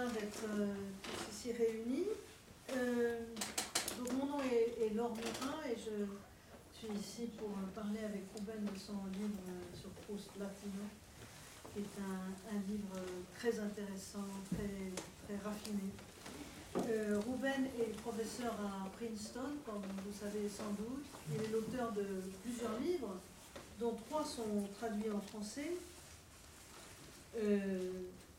[0.00, 2.06] d'être euh, tous ici réunis.
[2.74, 3.20] Euh,
[3.98, 6.06] donc mon nom est, Laure Murin et je
[6.78, 10.84] suis ici pour parler avec Ruben de son livre sur Proust Latino,
[11.74, 12.96] qui est un, livre
[13.38, 15.92] très intéressant, très, très raffiné.
[16.76, 21.04] Euh, Ruben est professeur à Princeton, comme vous savez sans doute.
[21.30, 22.06] Il est l'auteur de
[22.42, 23.16] plusieurs livres,
[23.78, 25.72] dont trois sont traduits en français.
[27.36, 27.90] Euh,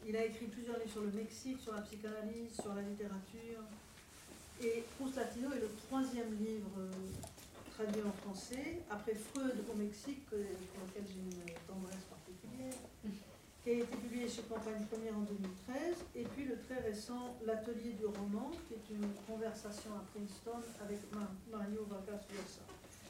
[0.08, 3.64] il a écrit plusieurs livres sur le Mexique, sur la psychanalyse, sur la littérature.
[4.62, 6.92] Et Proust Latino est le troisième livre euh,
[7.74, 12.74] traduit en français, après Freud au Mexique, pour lequel j'ai une tendresse particulière,
[13.64, 17.94] qui a été publié chez Campagne Première en 2013, et puis le très récent L'Atelier
[17.94, 21.00] du roman, qui est une conversation à Princeton avec
[21.52, 22.64] Mario Vargas Llosa.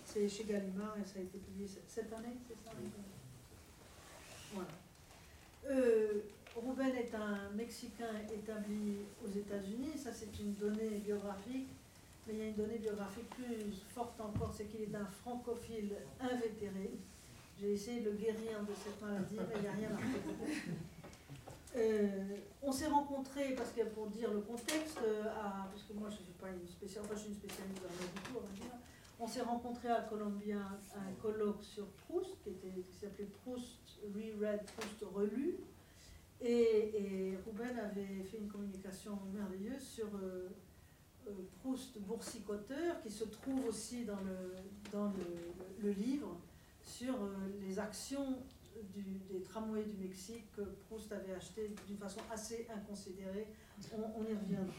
[0.06, 2.72] C'est chez Gallimard et ça a été publié cette année, c'est ça?
[4.54, 4.70] Voilà.
[5.66, 6.22] Euh,
[6.56, 11.70] Ruben est un Mexicain établi aux États-Unis, ça c'est une donnée biographique,
[12.28, 15.96] mais il y a une donnée biographique plus forte encore, c'est qu'il est un francophile
[16.20, 16.92] invétéré.
[17.60, 20.74] J'ai essayé de le guérir de cette maladie, mais il n'y a rien à faire.
[21.76, 26.18] Euh, on s'est rencontrés, parce que pour dire le contexte, à, parce que moi je
[26.18, 28.66] ne suis pas une spécialiste, enfin je suis une spécialiste dans on dire.
[29.20, 30.60] On s'est rencontrés à Columbia
[30.96, 35.58] à un colloque sur Proust, qui, était, qui s'appelait Proust Reread, Proust relu.
[36.44, 40.50] Et, et, Ruben avait fait une communication merveilleuse sur euh,
[41.28, 44.52] euh, Proust boursicoteur, qui se trouve aussi dans le,
[44.92, 45.14] dans
[45.82, 46.38] le, livre,
[46.84, 47.34] sur euh,
[47.66, 48.40] les actions
[48.94, 53.48] des tramways du Mexique que Proust avait acheté d'une façon assez inconsidérée.
[53.94, 54.74] On, y reviendra.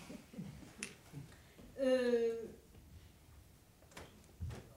[1.80, 2.42] Euh,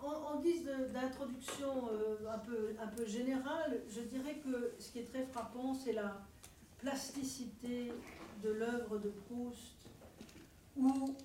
[0.02, 1.91] en, en, guise d'introduction
[2.27, 6.25] un, peu, un peu générale, je dirais que ce qui est très frappant, c'est la
[6.78, 7.92] plasticité
[8.44, 9.75] de l'œuvre de Proust,
[10.76, 11.15] où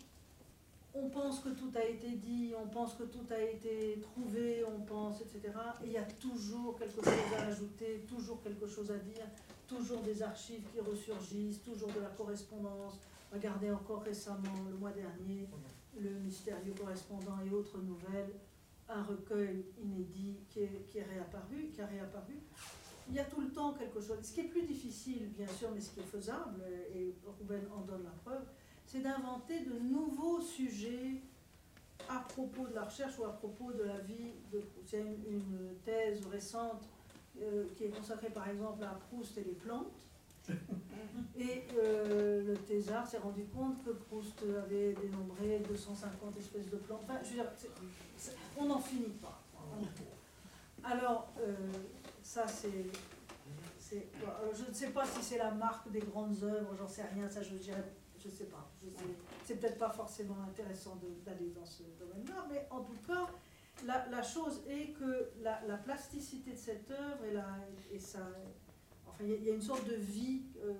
[0.94, 4.80] on pense que tout a été dit, on pense que tout a été trouvé, on
[4.80, 5.52] pense, etc.
[5.82, 9.26] Et il y a toujours quelque chose à ajouter, toujours quelque chose à dire,
[9.66, 12.98] toujours des archives qui ressurgissent, toujours de la correspondance.
[13.32, 15.48] Regardez encore récemment, le mois dernier,
[15.98, 18.32] le mystérieux correspondant et autres nouvelles,
[18.88, 22.38] un recueil inédit qui est, a réapparu.
[23.08, 24.18] Il y a tout le temps quelque chose.
[24.22, 26.62] Ce qui est plus difficile, bien sûr, mais ce qui est faisable,
[26.94, 28.44] et Ruben en donne la preuve,
[28.86, 31.20] c'est d'inventer de nouveaux sujets
[32.08, 34.32] à propos de la recherche ou à propos de la vie.
[34.86, 36.82] C'est une, une, thèse récente
[37.40, 39.86] euh, qui est consacrée par exemple à Proust et les plantes.
[41.38, 47.00] Et euh, le thésard s'est rendu compte que Proust avait dénombré 250 espèces de plantes.
[47.04, 47.46] Enfin, je veux dire,
[48.58, 49.40] on n'en finit pas.
[50.84, 51.54] Alors, euh,
[52.22, 52.86] ça c'est.
[53.90, 57.42] Je ne sais pas si c'est la marque des grandes œuvres, j'en sais rien, ça
[57.42, 57.84] je dirais
[58.22, 58.70] je ne sais pas.
[59.44, 63.28] C'est peut-être pas forcément intéressant d'aller dans ce domaine-là, mais en tout cas,
[63.84, 67.58] la, la chose est que la, la, plasticité de cette œuvre et, la,
[67.90, 68.20] et ça,
[69.06, 70.74] enfin, il y, a une sorte de vie euh,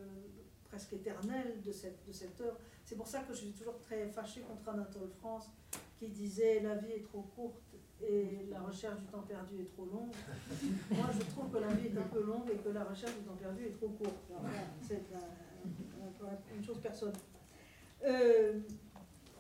[0.69, 2.59] presque éternelle de cette, de cette œuvre.
[2.85, 5.51] C'est pour ça que je suis toujours très fâchée contre Anatole France
[5.99, 7.72] qui disait la vie est trop courte
[8.09, 10.13] et la recherche du temps perdu est trop longue.
[10.91, 13.25] Moi, je trouve que la vie est un peu longue et que la recherche du
[13.25, 14.31] temps perdu est trop courte.
[14.81, 15.03] C'est
[16.57, 17.17] une chose personnelle.
[18.05, 18.61] Euh,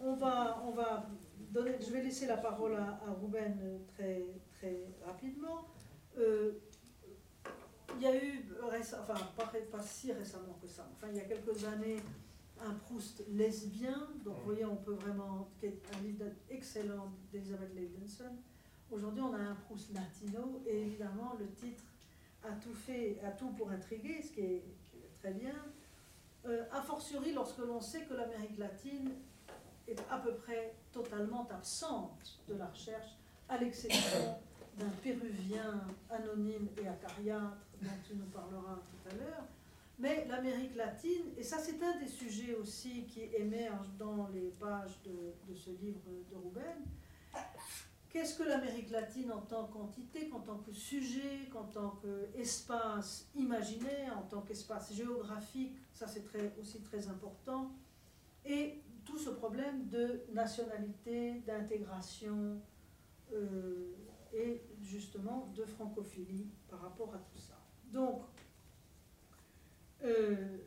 [0.00, 1.06] on, va, on va
[1.50, 4.24] donner, je vais laisser la parole à, à Ruben très,
[4.58, 5.66] très rapidement.
[6.18, 6.52] Euh,
[7.96, 11.64] il y a eu, enfin pas, si récemment que ça, enfin il y a quelques
[11.64, 11.98] années,
[12.60, 17.74] un Proust lesbien, donc vous voyez on peut vraiment, qui est un livre excellent d'Elizabeth
[17.74, 18.36] Levinson.
[18.92, 21.82] Aujourd'hui on a un Proust latino et évidemment le titre
[22.44, 24.64] a tout fait, a tout pour intriguer, ce qui est,
[25.18, 25.54] très bien
[26.44, 29.12] euh, a fortiori lorsque l'on sait que l'Amérique latine
[29.88, 33.16] est à peu près totalement absente de la recherche,
[33.48, 34.36] à l'exception
[34.76, 39.44] d'un Péruvien anonyme et acariâtre dont tu nous parleras tout à l'heure.
[39.98, 44.98] Mais l'Amérique latine, et ça c'est un des sujets aussi qui émerge dans les pages
[45.04, 46.00] de, de ce livre
[46.30, 46.82] de Rouben,
[48.12, 54.18] Qu'est-ce que l'Amérique latine en tant qu'entité, en tant que sujet, en tant qu'espace imaginaire,
[54.18, 57.72] en tant qu'espace géographique, ça c'est très, aussi très important,
[58.44, 62.60] et tout ce problème de nationalité, d'intégration
[63.32, 63.94] euh,
[64.34, 67.58] et justement de francophilie par rapport à tout ça.
[67.86, 68.24] Donc,
[70.04, 70.58] euh,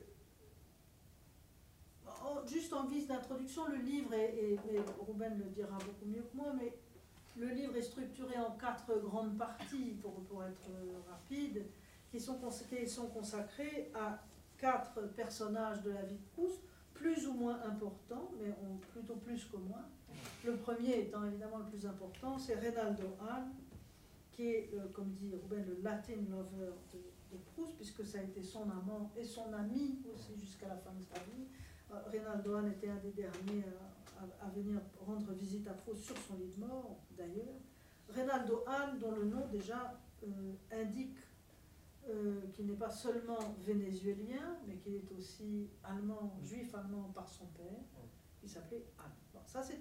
[2.48, 4.58] juste en guise d'introduction, le livre, et
[5.08, 6.74] Ruben le dira beaucoup mieux que moi, mais
[7.38, 10.70] le livre est structuré en quatre grandes parties, pour, pour être
[11.10, 11.66] rapide,
[12.10, 14.24] qui sont, consacrées à
[14.58, 16.62] quatre personnages de la vie de Proust,
[16.94, 18.54] plus ou moins importants, mais
[18.94, 19.86] plutôt plus que moins.
[20.46, 23.52] Le premier étant évidemment le plus important, c'est Reynaldo Hahn,
[24.32, 27.00] qui est, euh, comme dit Ruben, le Latin lover de,
[27.54, 31.02] Proust, puisque ça a été son amant et son ami aussi jusqu'à la fin de
[31.02, 31.48] sa vie.
[31.92, 34.05] Euh, Reynaldo Hahn était un des derniers à,
[34.54, 37.60] venir rendre visite à Proust sur son lit de mort, d'ailleurs.
[38.10, 41.18] Reynaldo Hahn, dont le nom déjà euh, indique
[42.54, 47.82] qu'il n'est pas seulement vénézuélien, mais qu'il est aussi allemand, juif allemand par son père,
[48.40, 49.12] qui s'appelait Hahn.
[49.48, 49.80] ça, c'est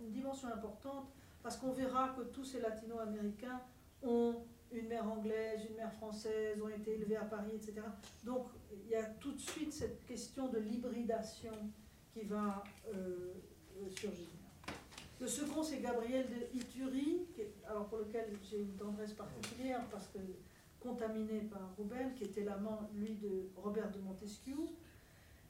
[0.00, 1.12] une dimension importante,
[1.42, 3.60] parce qu'on verra que tous ces latino-américains
[4.02, 4.36] ont
[4.72, 7.82] une mère anglaise, une mère française, ont été élevés à Paris, etc.
[8.24, 11.52] Donc il y a tout de suite cette question de l'hybridation
[12.12, 12.62] qui va
[12.94, 13.34] euh,
[13.90, 14.28] surgir.
[15.20, 17.26] Le second, c'est Gabriel de Ituri,
[17.68, 20.18] alors pour lequel j'ai une tendresse particulière parce que
[20.80, 24.56] contaminé par Rouben, qui était l'amant, lui, de Robert de Montesquieu,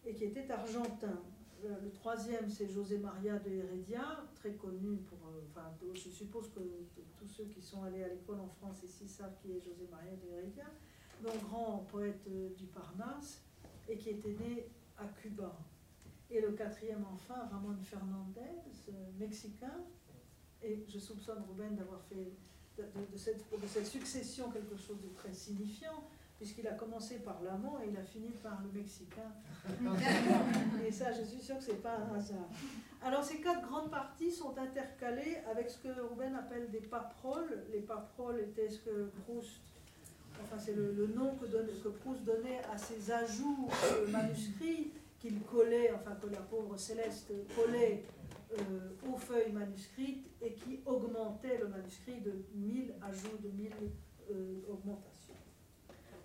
[0.04, 1.22] et qui était argentin.
[1.64, 5.19] Euh, le troisième, c'est José Maria de Heredia, très connu pour.
[5.28, 6.60] Euh, enfin, je suppose que
[7.16, 10.12] tous ceux qui sont allés à l'école en France ici savent qui est José Maria
[10.16, 10.64] de Heredia,
[11.22, 13.42] donc grand poète euh, du Parnasse,
[13.88, 14.66] et qui était né
[14.98, 15.56] à Cuba.
[16.32, 18.40] Et le quatrième, enfin, Ramon Fernandez,
[19.19, 19.84] mexicain,
[20.62, 22.32] et je soupçonne Ruben d'avoir fait
[22.79, 26.02] de, cette, de cette succession quelque chose de très signifiant
[26.43, 29.31] puisqu'il a commencé par l'amant et il a fini par le mexicain.
[30.84, 32.49] et ça, je suis sûre que ce n'est pas un hasard.
[33.00, 37.62] Alors, ces quatre grandes parties sont intercalées avec ce que Ruben appelle des paproles.
[37.70, 39.61] Les paproles étaient ce que Proust,
[40.43, 43.69] enfin, c'est le, nom que, donne, que, Proust donnait à ses ajouts
[44.08, 44.90] manuscrits
[45.22, 48.04] qu'il collait, enfin, que la pauvre Céleste collait
[48.58, 53.72] euh, aux feuilles manuscrites et qui augmentait le manuscrit de 1000 ajouts, de 1000
[54.32, 55.36] euh, augmentations.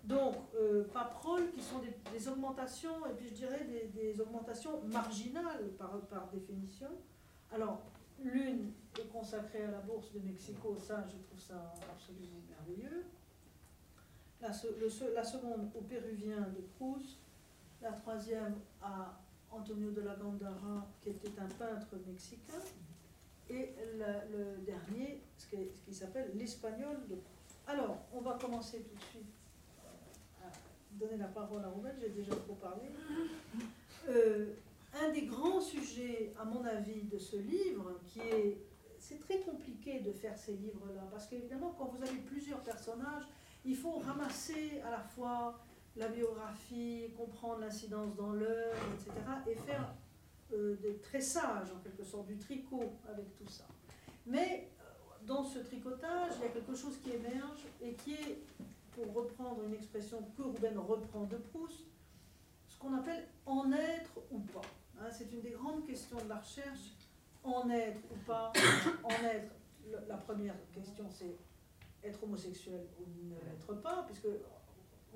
[0.02, 0.84] Donc, euh,
[1.54, 1.80] qui sont
[2.12, 3.64] des, augmentations, et puis je dirais
[3.94, 6.88] des, augmentations marginales par, par définition.
[7.52, 7.82] Alors,
[8.18, 13.04] l'une est consacrée à la bourse de Mexico, ça, je trouve ça absolument merveilleux.
[14.40, 14.48] La,
[15.14, 17.27] la seconde au Péruvien de Proust.
[17.80, 19.18] La troisième à
[19.50, 22.60] Antonio de la Gandara, qui était un peintre mexicain.
[23.50, 27.16] Et le, dernier, ce qui, s'appelle l'espagnol de.
[27.66, 29.38] Alors, on va commencer tout de suite
[30.98, 32.82] donner la parole à Rouben, j'ai déjà trop parlé.
[34.08, 34.54] Euh,
[35.00, 38.58] un des grands sujets, à mon avis, de ce livre, qui est.
[38.98, 43.22] C'est très compliqué de faire ces livres-là, parce qu'évidemment, quand vous avez plusieurs personnages,
[43.64, 45.60] il faut ramasser à la fois
[45.96, 49.12] la biographie, comprendre l'incidence dans l'œuvre, etc.,
[49.46, 49.94] et faire
[50.52, 53.64] euh, des tressages, en quelque sorte, du tricot avec tout ça.
[54.26, 58.44] Mais euh, dans ce tricotage, il y a quelque chose qui émerge et qui est
[58.92, 61.84] pour reprendre une expression que Ruben reprend de Proust,
[62.66, 64.62] ce qu'on appelle en être ou pas.
[65.00, 66.94] Hein, c'est une des grandes questions de la recherche.
[67.44, 68.52] En être ou pas,
[69.04, 69.54] en être,
[70.08, 71.36] la première question c'est
[72.02, 74.26] être homosexuel ou ne l'être pas, puisque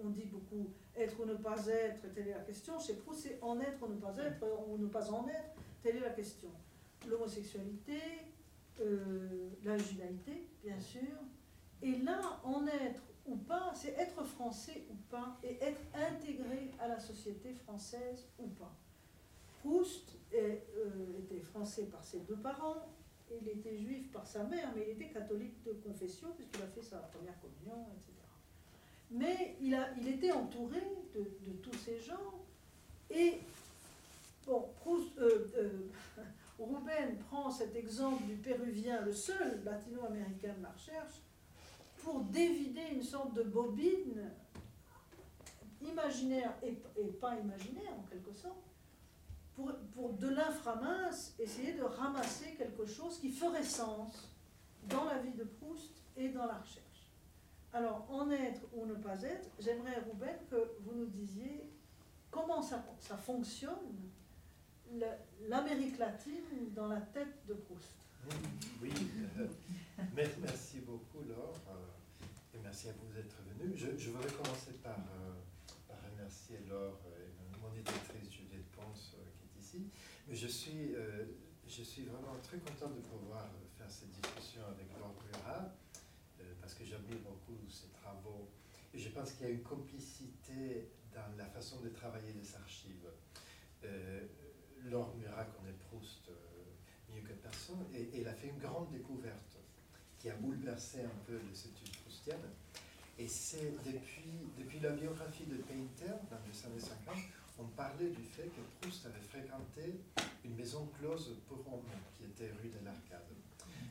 [0.03, 2.79] on dit beaucoup être ou ne pas être, telle est la question.
[2.79, 5.97] Chez Proust, c'est en être ou ne pas être, ou ne pas en être, telle
[5.97, 6.50] est la question.
[7.09, 7.99] L'homosexualité,
[8.81, 11.00] euh, la judaïté, bien sûr,
[11.83, 16.89] et là, en être ou pas, c'est être français ou pas, et être intégré à
[16.89, 18.75] la société française ou pas.
[19.61, 20.56] Proust euh,
[21.19, 22.89] était français par ses deux parents,
[23.41, 26.82] il était juif par sa mère, mais il était catholique de confession, puisqu'il a fait
[26.82, 28.21] sa première communion, etc.
[29.12, 29.74] Mais il,
[30.08, 30.81] était entouré
[31.14, 32.44] de, tous ces gens,
[33.10, 33.40] et
[34.46, 35.70] bon, Proust, euh, euh,
[36.58, 41.20] Rouben prend cet exemple du péruvien, le seul latino-américain de la recherche,
[42.02, 44.31] pour dévider une sorte de bobine
[45.82, 46.72] imaginaire et,
[47.20, 48.64] pas imaginaire en quelque sorte,
[49.54, 54.31] pour, pour de l'inframince essayer de ramasser quelque chose qui ferait sens
[54.88, 56.92] dans la vie de Proust et dans la recherche.
[57.72, 61.70] Alors, en être ou ne pas être, j'aimerais, Rouben, que vous nous disiez
[62.31, 62.84] comment ça,
[63.17, 64.10] fonctionne,
[65.48, 67.96] l'Amérique latine dans la tête de Proust.
[68.82, 68.93] Oui,
[70.14, 73.74] merci beaucoup Laure, euh, et merci à vous d'être venu.
[73.74, 75.32] Je, voudrais commencer par, euh,
[75.88, 79.86] par remercier Laure et mon éditrice Juliette Ponce euh, qui est ici.
[80.29, 83.48] Mais je suis, vraiment très content de pouvoir
[83.79, 85.74] faire cette discussion avec Laure Murat,
[86.62, 88.48] parce que j'admire beaucoup ses travaux.
[88.94, 93.08] Et je pense qu'il y a une complicité dans la façon de travailler les archives.
[94.84, 96.31] Laure Murat connaît Proust
[97.12, 99.58] mieux que personne, et, elle a fait une grande découverte
[100.19, 102.48] qui a bouleversé un peu les études proustiennes.
[103.19, 107.16] Et c'est depuis, depuis la biographie de Painter, dans les années 50,
[107.58, 110.00] on parlait du fait que Proust avait fréquenté
[110.44, 111.82] une maison close pour hommes
[112.16, 113.28] qui était rue de l'Arcade.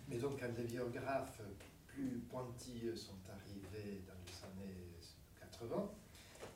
[0.07, 1.41] Mais donc, quand les biographes
[1.93, 4.87] plus pointilleux sont arrivés dans les années
[5.39, 5.89] 80,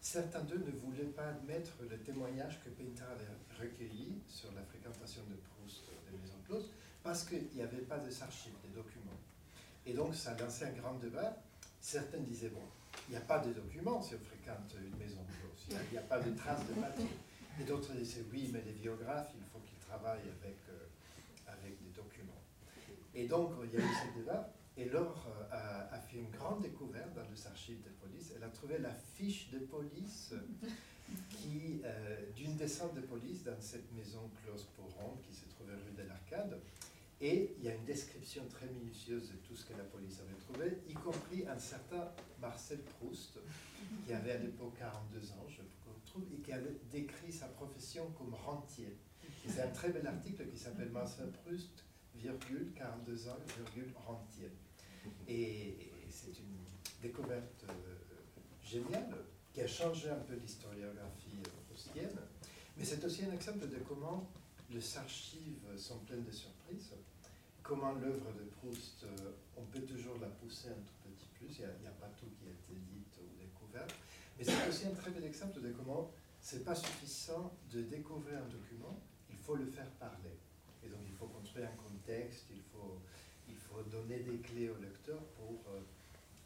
[0.02, 3.28] certains d'eux ne voulaient pas admettre le témoignage que Painter avait
[3.60, 6.70] recueilli sur la fréquentation de Proust des maisons closes,
[7.04, 9.20] parce qu'il n'y avait pas de archives, des documents.
[9.86, 11.38] Et donc, ça lancé un grand débat.
[11.80, 12.62] Certains disaient, bon,
[13.08, 16.02] il n'y a pas de documents si on fréquente une maison close, il n'y a,
[16.02, 17.06] pas de traces de papier.
[17.60, 20.88] Et d'autres disaient, oui, mais les biographes, il faut qu'ils travaillent avec, euh,
[21.48, 22.42] avec des documents.
[23.14, 24.52] Et donc, il y a eu ce débat.
[24.78, 28.34] Et Laure euh, a, fait une grande découverte dans les archives de police.
[28.36, 30.34] Elle a trouvé la fiche de police
[31.30, 35.76] qui, euh, d'une descente de police dans cette maison close pour Ronde qui se trouvait
[35.76, 36.60] rue de l'Arcade.
[37.22, 40.38] Et il y a une description très minutieuse de tout ce que la police avait
[40.38, 43.40] trouvé, y compris un certain Marcel Proust,
[44.06, 45.62] qui avait à l'époque 42 ans, je
[46.06, 48.98] trouve, et qui avait décrit sa profession comme rentier.
[49.48, 51.86] c'est un très bel article qui s'appelle Marcel Proust,
[52.22, 54.52] virgule, 42 ans, virgule, rentier.
[55.28, 56.64] Et, c'est une
[57.02, 57.74] découverte euh,
[58.64, 59.14] géniale
[59.54, 62.18] qui a changé un peu l'historiographie proustienne,
[62.78, 64.30] mais c'est aussi un exemple de comment
[64.70, 66.94] les archives sont pleines de surprises.
[67.62, 71.82] Comment l'œuvre de Proust, euh, on peut toujours la pousser un tout petit plus, il
[71.82, 73.88] n'y a, pas tout qui a été dit ou découvert.
[74.38, 78.48] Mais c'est aussi un très bel exemple de comment c'est pas suffisant de découvrir un
[78.48, 80.38] document, il faut le faire parler.
[80.86, 83.02] Et donc il faut construire un contexte, il faut,
[83.50, 85.82] il faut donner des clés au lecteur pour euh,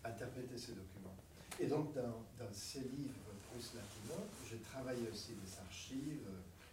[0.03, 1.15] interpréter ce document.
[1.59, 6.27] Et donc dans, ces livres Proust Latino, je travaille aussi des archives,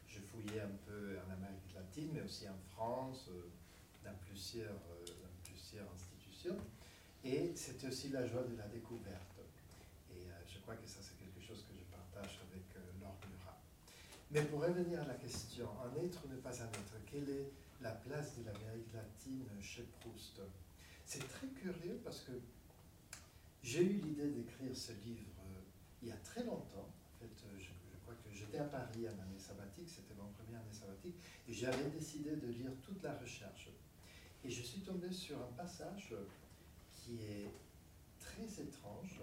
[0.08, 3.50] j'ai fouillé un peu en Amérique latine, mais aussi en France, euh,
[4.04, 6.56] dans, plusieurs, euh, dans plusieurs institutions.
[7.24, 9.36] Et c'était aussi la joie de la découverte.
[10.14, 12.38] Et euh, je crois que ça, c'est quelque chose que je partage.
[14.30, 17.50] Mais pour revenir à la question, un être ou ne pas un être, quelle est
[17.80, 20.40] la place de l'Amérique latine chez Proust?
[21.04, 22.32] C'est très curieux parce que
[23.62, 25.22] j'ai eu l'idée d'écrire ce livre
[26.02, 26.88] il y a très longtemps.
[26.88, 27.70] En fait, je
[28.32, 31.16] j'étais à Paris en année sabbatique, c'était mon premier année sabbatique,
[31.48, 33.70] et j'avais décidé de lire toute la recherche.
[34.44, 36.14] Et je suis tombé sur un passage
[36.92, 37.50] qui est
[38.20, 39.20] très étrange,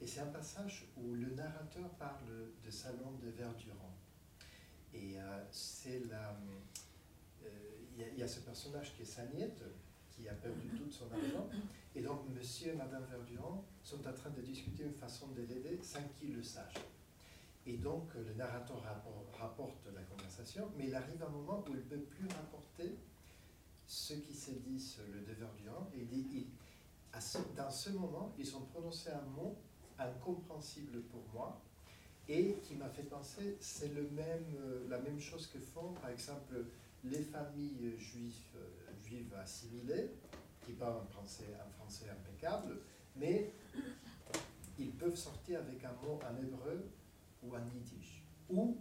[0.00, 3.94] et c'est un passage où le narrateur parle de Salon de Verdurand.
[4.96, 6.36] Et euh, c'est la.
[7.44, 7.48] Euh,
[7.96, 9.62] il y, a ce personnage qui est Sagnette,
[10.10, 11.48] qui a perdu tout son argent,
[11.94, 15.78] et donc monsieur et madame Verdurand sont en train de discuter une façon de l'aider
[15.82, 16.74] sans qu'il le sache.
[17.66, 18.80] Et donc, le narrateur
[19.32, 22.96] rapporte la conversation, mais il arrive un moment où il ne peut plus rapporter
[23.86, 25.90] ce qui s'est dit sur le devoir durant.
[25.94, 26.46] Et il
[27.56, 29.56] dans ce moment, ils ont prononcé un mot
[29.98, 31.62] incompréhensible pour moi
[32.28, 36.10] et qui m'a fait penser, c'est le même, euh, la même chose que font, par
[36.10, 36.54] exemple,
[37.04, 40.10] les familles juives, euh, juives assimilées,
[40.64, 42.78] qui parlent en français, un français impeccable,
[43.14, 43.52] mais
[44.78, 46.90] ils peuvent sortir avec un mot en hébreu
[47.42, 48.22] ou en yiddish.
[48.50, 48.76] Ou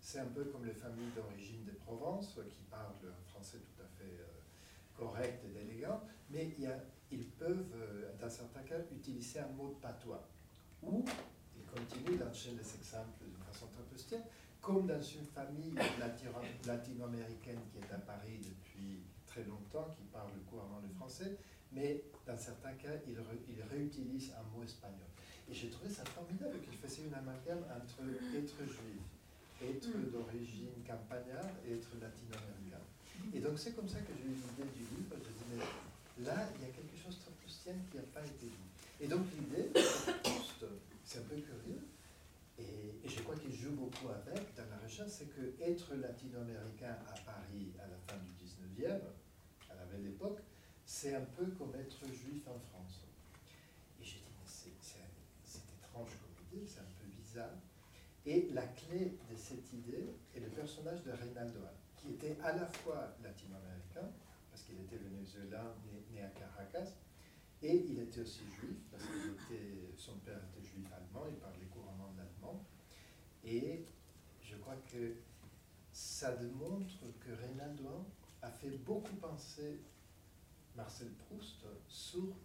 [0.00, 3.86] c'est un peu comme les familles d'origine de Provence qui parlent un français tout à
[3.98, 6.50] fait euh, correct et élégant, mais
[7.10, 10.26] ils peuvent, euh, dans certains cas, utiliser un mot de patois.
[10.82, 11.04] Ou,
[11.78, 14.22] ils continuent d'enchaîner les exemples d'une façon très positive,
[14.60, 15.72] comme dans une famille
[16.66, 21.38] latino-américaine qui est à Paris depuis très longtemps, qui parle couramment le français,
[21.72, 23.16] mais dans certains cas, ils,
[23.48, 25.06] ils réutilisent un mot espagnol.
[25.50, 28.04] Et j'ai trouvé ça formidable qu'il faisait une amalgame entre
[28.36, 29.00] être juif,
[29.62, 30.10] être mm.
[30.10, 32.84] d'origine campagnard et être latino-américain.
[33.32, 35.16] Et donc c'est comme ça que j'ai eu l'idée du livre.
[35.16, 38.46] Je dis, mais là, il y a quelque chose de proustien qui n'a pas été
[38.46, 38.68] dit.
[39.00, 39.70] Et donc l'idée,
[41.08, 41.88] c'est un peu curieux,
[42.58, 46.98] et, et je crois qu'il joue beaucoup avec dans la recherche, c'est que être latino-américain
[47.08, 49.00] à Paris à la fin du 19e,
[49.70, 50.40] à la belle époque,
[50.84, 53.08] c'est un peu comme être juif en France.
[56.66, 57.56] c'est un peu bizarre.
[58.26, 61.60] Et la clé de cette idée est le personnage de Reynaldo,
[61.96, 64.12] qui était à la fois latino-américain,
[64.50, 66.92] parce qu'il était vénézuélien, né, né, à Caracas,
[67.62, 69.54] et il était aussi juif, parce que
[69.96, 72.64] son père était juif allemand, il parlait couramment l'allemand.
[73.44, 73.84] Et
[74.42, 75.14] je crois que
[75.92, 78.06] ça démontre que Reynaldo
[78.42, 79.80] a fait beaucoup penser
[80.76, 82.36] Marcel Proust sur,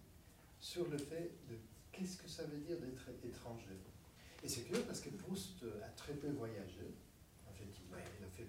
[0.58, 1.56] sur le fait de
[1.92, 3.78] qu'est-ce que ça veut dire d'être étranger.
[4.42, 6.94] Et c'est curieux parce que Proust a très peu voyagé.
[7.48, 8.48] En fait, il a, fait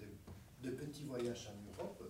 [0.64, 2.04] de, petits voyages en Europe,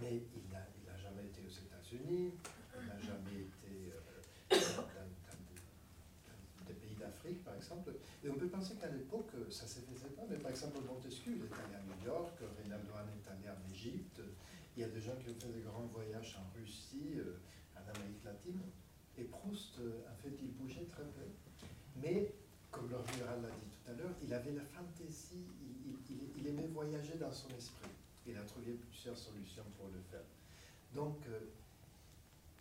[0.00, 2.34] mais il n'a jamais été aux États-Unis,
[2.80, 4.00] il n'a jamais été euh,
[4.76, 4.88] dans,
[7.30, 7.92] par exemple.
[8.24, 11.32] Et on peut penser qu'à l'époque, ça ne se faisait pas, mais par exemple, Montesquieu,
[11.36, 14.20] il est allé à New York, Reynaldo est allé en Égypte,
[14.76, 17.38] il y a des gens qui ont fait des grands voyages en Russie, euh,
[17.76, 18.60] en Amérique latine,
[19.18, 21.28] et Proust, euh, en fait, il bougeait très peu.
[21.96, 22.32] Mais,
[22.70, 25.44] comme le général l'a dit tout à l'heure, il avait la fantaisie,
[26.38, 27.90] il, aimait voyager dans son esprit.
[28.26, 30.24] Il a trouvé plusieurs solutions pour le faire.
[30.94, 31.40] Donc, euh,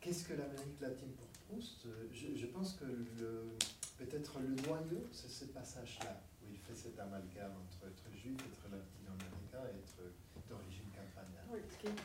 [0.02, 2.86] qu'est-ce que l'Amérique latine pour Proust je, pense que
[3.98, 8.72] peut-être le noyau, c'est ce passage-là, où il fait cet amalgame entre être juif, être
[8.72, 11.48] latino-américain et être d'origine campagnarde.
[11.52, 11.60] Oui,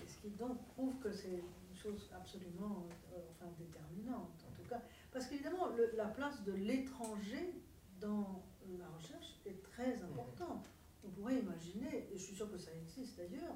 [0.07, 4.83] ce qui, donc prouve que c'est une chose absolument euh, enfin, déterminante, en tout cas.
[5.13, 7.55] Parce qu'évidemment, la place de l'étranger
[8.01, 8.45] dans
[8.79, 10.69] la recherche est très importante.
[11.05, 13.55] On pourrait imaginer, et je suis sûr que ça existe d'ailleurs,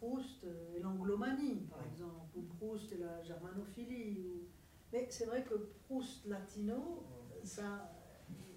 [0.00, 4.18] Proust et l'anglomanie, par exemple, ou Proust et la germanophilie.
[4.18, 4.48] Ou...
[4.92, 5.54] Mais c'est vrai que
[5.84, 7.04] Proust latino,
[7.44, 7.92] ça,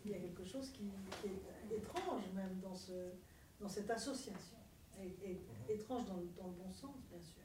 [0.06, 0.90] il y a quelque chose qui,
[1.26, 3.12] est étrange même dans, ce,
[3.60, 4.58] dans cette association.
[5.02, 7.42] Et, étrange dans, dans, le bon sens, bien sûr.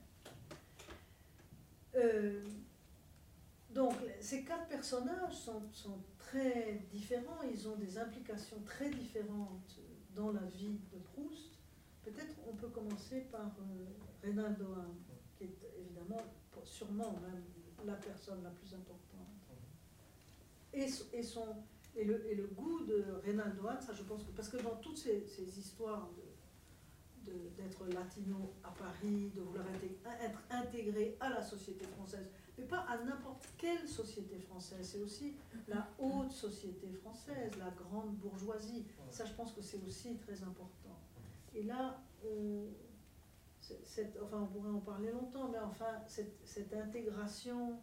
[1.97, 2.45] Euh,
[3.71, 9.81] donc, ces quatre personnages sont, sont, très différents, ils ont des implications très différentes
[10.15, 11.58] dans la vie de Proust.
[12.05, 13.87] Peut-être on peut commencer par euh,
[14.23, 14.95] Reynaldo Hahn,
[15.37, 16.23] qui est évidemment,
[16.65, 17.45] sûrement même,
[17.87, 19.27] la personne la plus importante.
[20.73, 21.57] Et, son,
[21.97, 24.99] et, le, et le goût de Reynaldo ça je pense que, parce que dans toutes
[24.99, 26.09] ces, ces histoires
[27.57, 29.67] d'être latino à Paris, de vouloir
[30.21, 35.35] être intégré à la société française, mais pas à n'importe quelle société française, c'est aussi
[35.67, 38.87] la haute société française, la grande bourgeoisie.
[39.11, 40.99] Ça, je pense que c'est aussi très important.
[41.59, 42.01] Et là,
[43.83, 47.81] cette, enfin, on pourrait en parler longtemps, mais enfin, cette, cette intégration,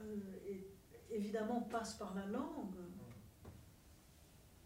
[0.00, 0.16] euh,
[1.10, 2.76] évidemment, passe par la langue.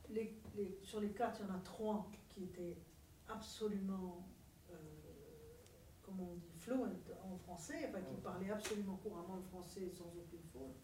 [0.09, 2.79] Les, les, sur les quatre, il y en a trois qui étaient
[3.29, 4.29] absolument,
[4.71, 4.75] euh,
[6.01, 6.75] comment on dit, fluent
[7.25, 10.77] en français, enfin, qui parlait absolument couramment le français sans aucune faute.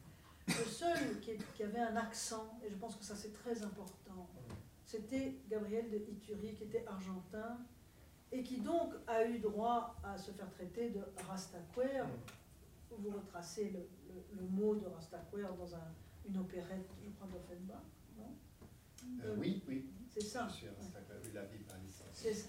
[0.48, 4.28] Le seul qui, qui, avait un accent, et je pense que ça c'est très important,
[4.88, 7.58] c'était Gabriel de Ituri, qui était argentin,
[8.32, 12.04] et qui donc a eu droit à se faire traiter de Rastaquer.
[12.90, 13.86] Vous retracez le,
[14.34, 15.92] le, mot de Rastaquer dans un,
[16.26, 17.82] une opérette, je crois, d'Offenbach,
[18.16, 18.34] non?
[19.24, 19.90] Euh, Oui, oui.
[20.08, 20.48] C'est ça.
[22.12, 22.48] C'est ça.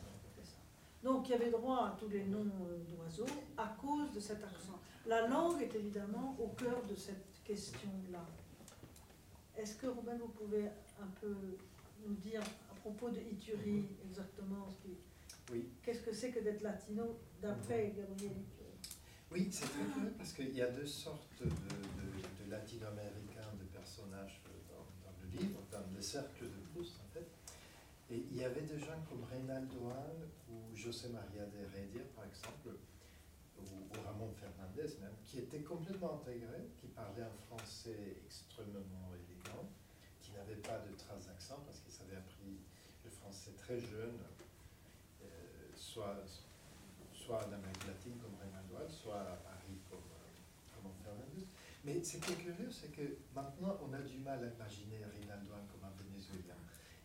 [1.03, 3.25] Donc il y avait droit à tous les noms euh, d'oiseaux
[3.57, 4.79] à cause de cet accent.
[5.05, 8.25] La langue est évidemment au cœur de cette question-là.
[9.57, 10.67] Est-ce que Robin, vous pouvez
[11.01, 11.35] un peu
[12.05, 14.97] nous dire à propos de Ituri exactement ce qui,
[15.51, 15.69] oui.
[15.83, 18.59] qu'est-ce que c'est que d'être latino d'après Gabriel Ituri?
[19.31, 24.41] Oui, c'est très curieux parce qu'il y a deux sortes de, de, latino-américains, de personnages
[24.69, 27.27] dans, dans, le livre, dans le cercle de Proust en fait.
[28.11, 32.25] Et il y avait des gens comme Reynaldo Hahn ou José María de Heredia, par
[32.25, 32.69] exemple,
[33.59, 33.63] ou,
[34.03, 39.69] Ramon Fernandez même, qui étaient complètement intégrés, qui parlaient un français extrêmement élégant,
[40.21, 41.88] qui n'avaient pas de traces d'accent parce appris
[43.57, 44.19] très jeune,
[45.21, 45.25] euh,
[45.75, 46.17] soit,
[47.13, 51.47] soit en Amérique latine comme Hahn, soit à Paris comme euh, Ramon Fernandez.
[51.83, 55.53] Mais ce qui est curieux, c'est que maintenant on a du mal à imaginer Reynaldo
[55.53, 56.55] Hahn comme un Vénézuélien.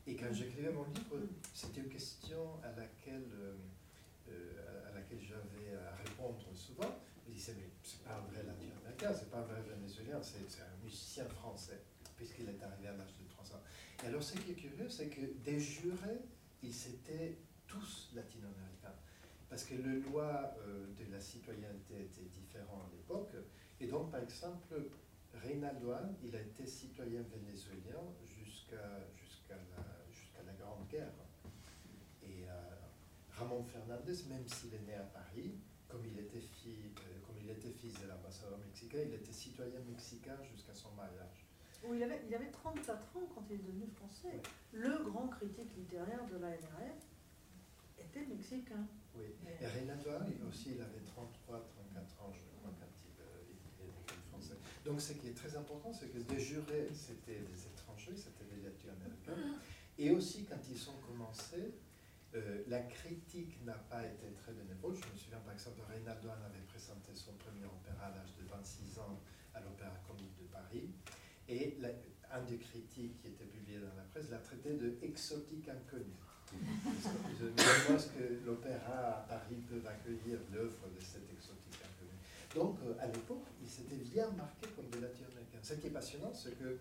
[0.06, 1.16] Et quand j'écrivais mon livre,
[1.52, 3.30] c'était une question à laquelle,
[4.28, 7.00] euh, à laquelle j'avais à répondre souvent.
[7.26, 10.84] Je disais, mais c'est pas un vrai latino-américain, c'est pas un vrai vénézuélien, c'est un
[10.84, 11.80] musicien français,
[12.16, 13.62] puisqu'il est arrivé à l'âge de 3 ans.
[14.02, 16.20] Et alors, ce qui est curieux, c'est que des jurés,
[16.64, 18.94] ils étaient tous latino-américains.
[19.48, 23.34] Parce que le loi euh, de la citoyenneté était différent à l'époque.
[23.80, 24.74] Et donc, par exemple,
[25.32, 29.56] Reynaldo Hahn, il a été citoyen vénézuélien jusqu'à jusqu'à
[30.44, 30.52] la
[30.90, 31.12] guerre.
[32.22, 32.52] Et euh,
[33.30, 35.54] Ramon Fernandez, même s'il est né à Paris,
[35.90, 36.04] euh, comme
[37.40, 41.46] il était fils de l'ambassadeur mexicain, il était citoyen mexicain jusqu'à son mariage.
[41.92, 44.40] Il, avait, il avait 34 ans quand il est devenu français.
[44.72, 47.02] Le grand critique littéraire de la NRF
[47.98, 48.86] était mexicain.
[49.16, 49.24] Oui,
[49.60, 50.10] et Renato
[50.48, 54.56] aussi, il avait 33, 34 ans, je crois, quand il, euh, il est devenu français.
[54.84, 58.62] Donc ce qui est très important, c'est que des jurés, c'était des étrangers, c'était des
[58.62, 59.58] latino-américains.
[59.98, 61.74] Et aussi, quand ils ont commencé,
[62.34, 64.96] euh, la critique n'a pas été très bénévole.
[64.96, 68.44] Je me souviens par exemple, Reynaldo Hahn avait présenté son premier opéra à l'âge de
[68.48, 69.20] 26 ans
[69.54, 70.90] à l'Opéra Comique de Paris.
[71.48, 71.76] Et
[72.32, 76.14] un des critiques qui était publié dans la presse l'a traité de exotique inconnu.
[77.40, 82.16] Je me pense que l'opéra à Paris peut accueillir l'œuvre de cet exotique inconnu.
[82.54, 85.58] Donc, euh, à l'époque, il s'était bien marqué comme des latino-américains.
[85.62, 86.78] Ce qui est passionnant, c'est que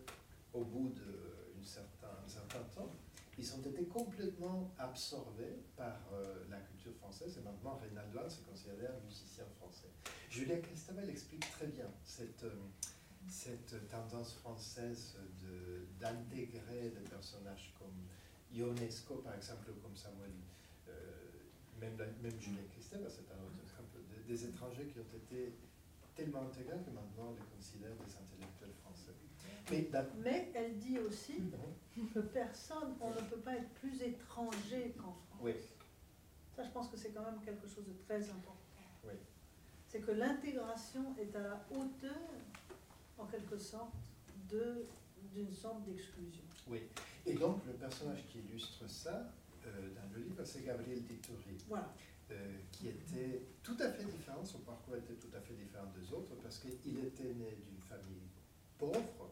[0.53, 2.91] au bout de certain, un certain temps,
[3.37, 8.49] ils ont été complètement absorbés par euh, la culture française et maintenant Reynald Lanz est
[8.49, 9.89] considéré un musicien français.
[10.29, 12.53] Julien Christabel explique très bien cette, euh,
[13.27, 15.17] cette tendance française
[15.99, 18.07] d'intégrer des personnages comme
[18.53, 20.31] Ionesco, par exemple, ou comme Samuel,
[20.87, 20.91] euh,
[21.79, 25.53] même, même Julien Christabel, c'est un autre exemple, des étrangers qui ont été
[26.15, 29.13] tellement intégrés que maintenant on les considère des intellectuels français.
[30.23, 31.41] Mais, elle dit aussi
[32.13, 35.39] que personne, on ne peut pas être plus étranger qu'en France.
[35.41, 35.53] Oui.
[36.55, 38.57] Ça, je pense que c'est quand même quelque chose de très important.
[39.05, 39.13] Oui.
[39.87, 42.29] C'est que l'intégration est à la hauteur,
[43.17, 43.93] en quelque sorte,
[45.33, 46.43] d'une sorte d'exclusion.
[46.67, 46.81] Oui.
[47.25, 49.31] Et donc, le personnage qui illustre ça
[49.65, 51.57] euh, dans le livre, c'est Gabriel Dittori.
[51.67, 51.93] Voilà.
[52.31, 56.11] Euh, qui était tout à fait différent, son parcours était tout à fait différent des
[56.13, 58.29] autres, parce qu'il était né d'une famille
[58.77, 59.29] pauvre,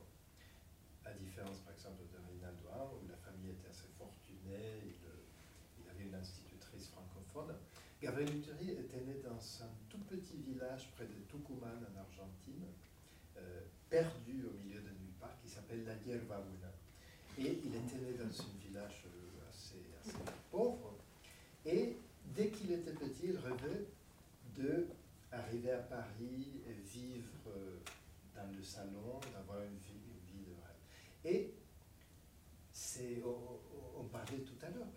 [1.06, 6.04] à différence par exemple de Rinaldo, où la famille était assez fortunée, il, il avait
[6.04, 7.56] une institutrice francophone.
[8.02, 12.90] Gabriel Uteri était né dans un tout petit village près de Tucumán en Argentine, euh,
[13.89, 16.71] perdu au milieu de nulle part, qui s'appelle La Hierbauna.
[17.38, 20.17] Et il était né dans un village euh, assez, assez
[20.51, 20.95] pauvre.
[21.65, 23.88] Et dès qu'il était petit, il rêvait
[24.58, 24.88] de
[25.32, 27.80] arriver à Paris et vivre euh,
[28.36, 30.01] dans le salon, d'avoir une vie
[31.23, 31.54] et
[32.71, 34.88] c'est, on, parlait tout à l'heure,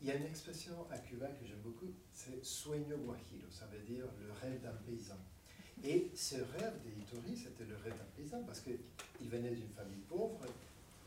[0.00, 3.80] il y a une expression à Cuba que j'aime beaucoup, c'est sueño guajiro, ça veut
[3.80, 5.18] dire le rêve d'un paysan.
[5.86, 10.40] Et ce rêve d'Itori, c'était le rêve d'un paysan parce qu'il venait d'une famille pauvre,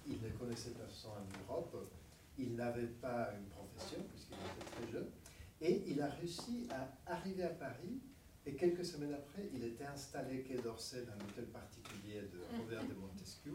[0.05, 1.89] il ne connaissait personne en Europe,
[2.37, 5.09] il n'avait pas une profession puisqu'il était très jeune,
[5.61, 7.99] et il a réussi à arriver à Paris.
[8.45, 12.87] Et quelques semaines après, il était installé quai d'Orsay dans un hôtel particulier de Robert
[12.87, 13.51] de Montesquieu.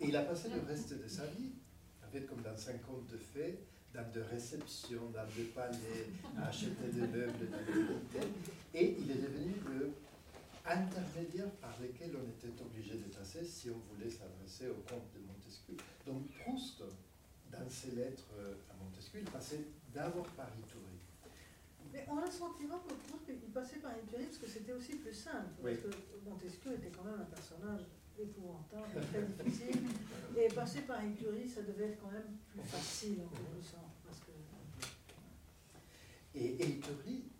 [0.00, 1.50] Et il a passé le reste de sa vie,
[2.02, 3.58] en fait, comme dans 50 de fées,
[3.92, 6.06] dans de réceptions, dans des palais,
[6.38, 8.26] à acheter des meubles d'antiquité.
[8.72, 9.92] Et il est devenu le
[10.64, 15.20] intermédiaire par lequel on était obligé de passer si on voulait s'adresser au comte de
[15.20, 15.76] Montesquieu.
[16.06, 16.82] Donc Proust,
[17.50, 18.30] dans ses lettres
[18.70, 21.00] à Montesquieu, il passait d'abord par Itourie.
[21.92, 24.96] Mais on a le sentiment que Proust, il passait par Itourie parce que c'était aussi
[24.96, 25.50] plus simple.
[25.62, 25.90] Parce que
[26.24, 27.82] Montesquieu était quand même un personnage
[28.18, 29.82] épouvantable, très difficile.
[30.36, 33.92] Et passer par Écurie, ça devait être quand même plus facile en quelque sorte.
[34.06, 34.30] Parce que...
[36.34, 37.31] Et, Écurie,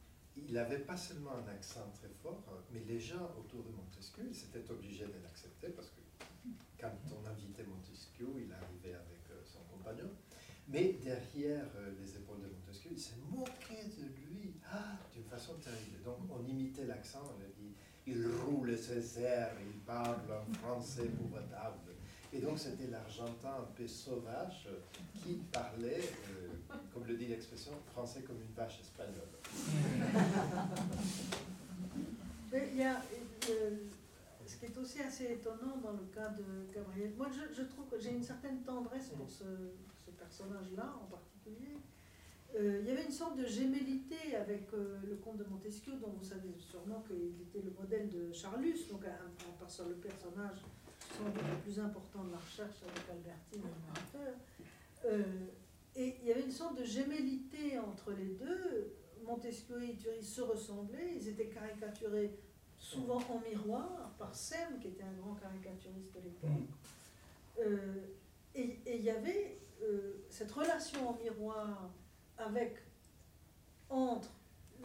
[0.53, 4.71] il n'avait pas seulement un accent très fort, mais les gens autour de Montesquieu, ils
[4.71, 6.03] obligés de l'accepter parce que
[6.79, 10.11] quand on invitait Montesquieu, il arrivait avec euh, son compagnon.
[10.69, 15.55] Mais derrière euh, les épaules de Montesquieu, il se moquait de lui ah, d'une façon
[15.55, 16.03] terrible.
[16.05, 17.73] Donc on imitait l'accent, on dit
[18.07, 21.93] il roule ses airs, il parle en français épouvantable.
[22.31, 24.69] Et donc c'était l'Argentin un peu sauvage
[25.15, 26.42] qui parlait, euh,
[26.93, 29.29] comme le dit l'expression, français comme une vache espagnole.
[32.53, 33.03] il y a,
[33.51, 33.77] euh,
[34.47, 37.99] ce qui est aussi assez étonnant dans le cas de Gabriel, moi je, trouve que
[37.99, 39.45] j'ai une certaine tendresse pour ce,
[40.05, 41.79] ce personnage-là en particulier,
[42.55, 46.13] euh, il y avait une sorte de gémellité avec euh, le comte de Montesquieu, dont
[46.19, 50.59] vous savez sûrement qu'il était le modèle de Charlus, donc un, un, le personnage
[51.17, 53.63] sans doute le plus important de la recherche avec Albertine
[54.15, 54.21] le
[55.05, 55.23] euh,
[55.95, 58.95] et il y avait une sorte de gémellité entre les deux.
[59.25, 62.37] Montesquieu et Thury se ressemblaient, ils étaient caricaturés
[62.79, 66.69] souvent en miroir par Sem, qui était un grand caricaturiste de l'époque.
[67.61, 68.07] Euh,
[68.55, 69.59] et, il y avait
[70.29, 71.91] cette relation en miroir
[72.39, 72.77] avec,
[73.89, 74.31] entre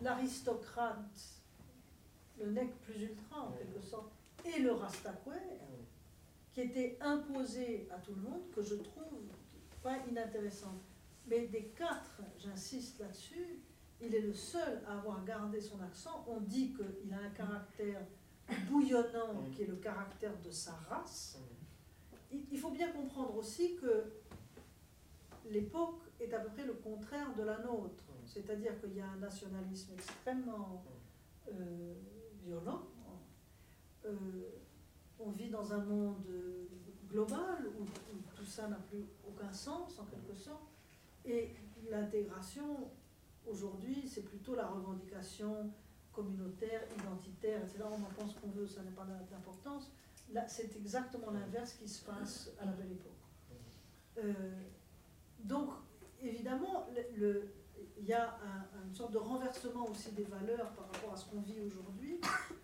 [0.02, 1.42] l'aristocrate,
[2.40, 4.12] le nec plus ultra en quelque sorte,
[4.46, 5.34] et le rastaquaire,
[6.52, 9.22] qui était imposé à tout le monde, que je trouve
[9.84, 10.74] pas inintéressant.
[11.28, 13.60] Mais des quatre, j'insiste là-dessus,
[14.00, 16.26] il est le seul à avoir gardé son accent.
[16.28, 18.02] On dit qu'il a un caractère
[18.70, 21.40] bouillonnant, qui est le caractère de sa race.
[22.32, 24.06] Il faut bien comprendre aussi que
[25.50, 28.04] l'époque est à peu près le contraire de la nôtre.
[28.26, 30.84] C'est-à-dire qu'il y a un nationalisme extrêmement
[31.50, 31.94] euh,
[32.44, 32.88] violent.
[34.06, 34.12] Euh,
[35.20, 36.26] on vit dans un monde
[37.10, 37.86] global où,
[38.36, 40.77] tout ça n'a plus aucun sens en quelque sorte.
[41.28, 41.54] Et
[41.90, 42.90] l'intégration,
[43.46, 45.72] aujourd'hui, c'est plutôt la revendication
[46.14, 47.84] communautaire, identitaire, etc.
[47.84, 49.92] On en pense qu'on veut, ça n'a pas d'importance.
[50.32, 53.12] Là, c'est exactement l'inverse qui se passe à la belle époque.
[54.18, 54.34] Euh,
[55.40, 55.70] donc,
[56.22, 56.88] évidemment,
[57.18, 58.38] il y a
[58.86, 62.20] une sorte de renversement aussi des valeurs par rapport à ce qu'on vit aujourd'hui,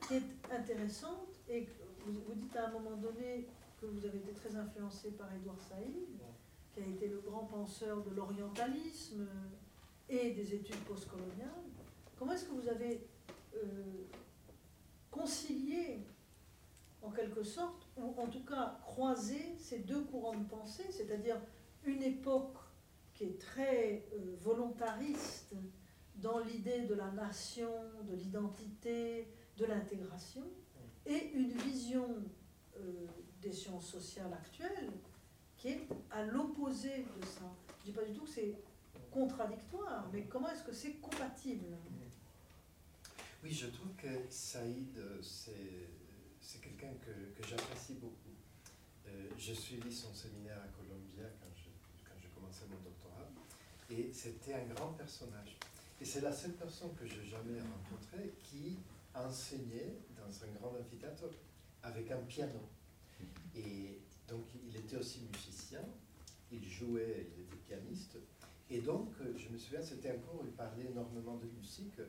[0.08, 1.28] qui est intéressante.
[1.48, 1.68] Et
[2.06, 3.48] vous, vous, dites à un moment donné
[3.80, 6.24] que vous avez été très influencé par Édouard Saïd.
[6.74, 9.28] Qui a été le grand penseur de l'orientalisme
[10.10, 11.64] et des études postcoloniales.
[12.18, 13.08] Comment est-ce que vous avez
[13.56, 14.08] euh,
[15.12, 16.00] concilié,
[17.02, 21.40] en quelque sorte, ou en tout cas croisé ces deux courants de pensée, c'est-à-dire
[21.86, 22.58] une époque
[23.14, 25.56] qui est très euh, volontariste
[26.16, 27.70] dans l'idée de la nation,
[28.10, 30.44] de l'identité, de l'intégration,
[31.06, 32.08] et une vision
[32.78, 33.08] euh,
[33.42, 34.90] des sciences sociales actuelles
[36.74, 37.42] de ça.
[37.80, 38.56] Je ne dis pas du tout que c'est
[39.12, 41.78] contradictoire, mais comment est-ce que c'est compatible
[43.44, 48.18] Oui, je trouve que Saïd, c'est quelqu'un que, que j'apprécie beaucoup.
[49.08, 51.70] Euh, j'ai suivi son séminaire à Columbia quand je,
[52.04, 53.30] quand je commençais mon doctorat,
[53.92, 55.58] et c'était un grand personnage.
[56.02, 58.78] Et c'est la seule personne que j'ai jamais rencontrée qui
[59.14, 61.26] enseignait dans un grand amphithéâtre
[61.84, 62.62] avec un piano.
[63.56, 65.86] Et donc il était aussi musicien,
[66.54, 68.18] il jouait, il était pianiste.
[68.70, 72.00] Et donc je me souviens, c'était un cours où il parlait énormément de musique.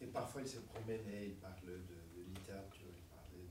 [0.00, 3.48] Et parfois il se promenait, il parlait de, littérature, il parlait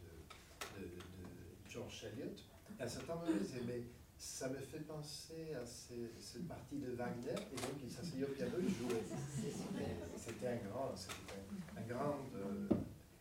[0.79, 2.35] de, de, George Eliot.
[2.79, 3.83] Et à un certain moment, il disait, mais
[4.17, 8.57] ça me fait penser à cette partie de Wagner, et donc il s'asseyait au piano,
[8.59, 9.03] il jouait.
[10.17, 12.67] C'était un grand, un, un grand euh,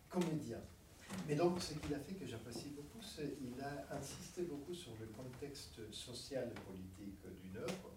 [0.09, 0.59] comédien.
[1.27, 2.86] Mais donc, ce qu'il a fait que j'apprécie beaucoup,
[3.17, 7.91] qu'il a insisté beaucoup sur le contexte social et politique d'une œuvre.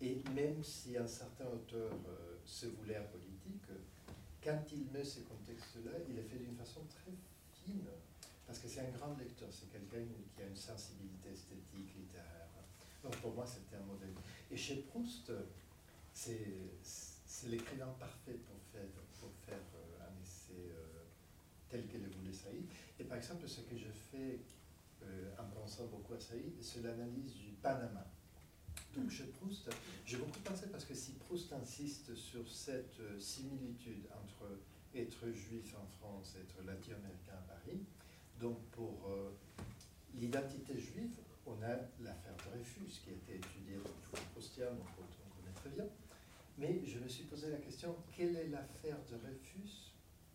[0.00, 3.68] Et même si un certain auteur euh, se voulait apolitique,
[4.42, 7.12] quand il met ces contextes-là, il est fait d'une façon très
[7.52, 7.86] fine,
[8.46, 10.04] parce que c'est un grand lecteur, c'est quelqu'un
[10.36, 12.48] qui a une sensibilité esthétique, littéraire.
[13.02, 14.12] Donc pour moi, c'était un modèle.
[14.50, 15.32] Et chez Proust,
[16.12, 18.88] c'est l'écrivain parfait pour faire,
[19.20, 21.04] pour faire euh, un essai euh,
[21.68, 22.66] tel que le voulait Saïd.
[23.04, 24.40] Et par exemple, ce que je fais
[25.02, 28.06] euh, en pensant beaucoup à Saïd, c'est l'analyse du Panama.
[28.94, 29.68] Donc chez Proust,
[30.06, 34.58] j'ai beaucoup pensé parce que si Proust insiste sur cette similitude entre
[34.94, 37.84] être juif en France et être latino-américain à Paris,
[38.40, 39.10] donc pour
[40.14, 44.86] l'identité juive, on a l'affaire Dreyfus qui a été étudiée dans tous les Proustiens, donc
[44.96, 45.86] on connaît très bien.
[46.56, 49.92] Mais je me suis posé la question, quelle est l'affaire de Dreyfus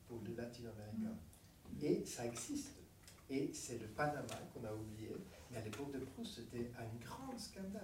[0.08, 1.18] pour les latino-américains?
[1.82, 2.76] Et ça existe.
[3.30, 5.12] Et c'est le Panama qu'on a oublié.
[5.52, 7.84] Mais à l'époque de Proust, c'était un grand scandale,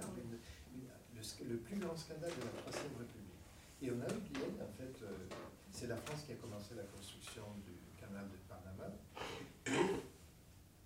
[1.14, 3.26] le, plus grand scandale de la Troisième République.
[3.82, 5.28] Et on a oublié, en fait, euh,
[5.72, 8.94] c'est la France qui a commencé la construction du canal de Panama.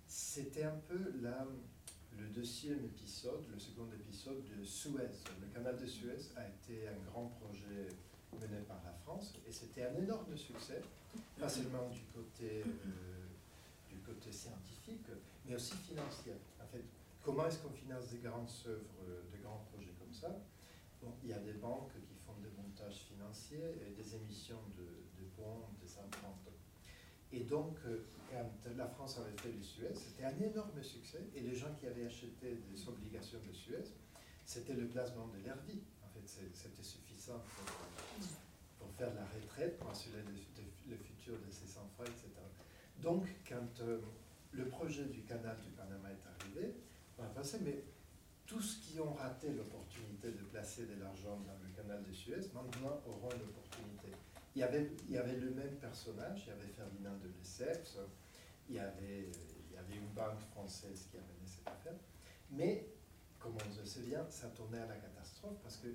[0.06, 1.46] C'était un peu la,
[2.18, 5.10] le deuxième épisode, le second épisode de Suez.
[5.40, 7.88] Le canal de Suez a été un grand projet
[8.38, 10.82] mené par la France et c'était un énorme succès,
[11.38, 13.26] pas seulement du côté, euh,
[13.88, 15.06] du côté scientifique,
[15.46, 16.34] mais aussi financier.
[16.60, 16.84] En fait,
[17.22, 20.36] comment est-ce qu'on finance des grandes œuvres, de grands projets comme ça?
[21.02, 25.28] Bon, Il y a des banques qui font des montages financiers des émissions de, de
[25.36, 26.50] bons, des empreintes.
[27.32, 31.22] Et donc, euh, quand la France avait fait le Suez, c'était un énorme succès.
[31.34, 33.84] Et les gens qui avaient acheté des obligations de Suez,
[34.44, 35.80] c'était le placement de leur vie.
[36.02, 37.64] En fait, c'était suffisant pour,
[39.00, 40.22] faire la retraite, pour assurer
[40.88, 42.28] le, futur de ses enfants, etc.
[43.00, 44.00] Donc, quand euh,
[44.52, 46.74] le projet du canal du Panama est arrivé,
[47.18, 47.84] on a pensé, mais
[48.46, 52.50] tous ceux qui ont raté l'opportunité de placer de l'argent dans le canal de Suez,
[52.52, 54.08] maintenant auront l'opportunité.
[54.54, 57.98] Il y, avait, avait le même personnage, il y avait Ferdinand de Lesseps,
[58.68, 59.30] il y avait,
[59.78, 61.96] avait une banque française qui a mené cette affaire.
[62.50, 62.88] Mais,
[63.38, 65.88] comme on sait bien, ça tournait à la catastrophe parce que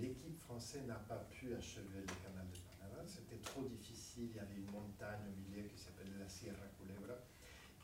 [0.00, 3.02] l'équipe française n'a pas pu achever le canal de Panama.
[3.06, 4.30] C'était trop difficile.
[4.30, 7.14] Il y avait une montagne au milieu qui s'appelait la Sierra Culebra.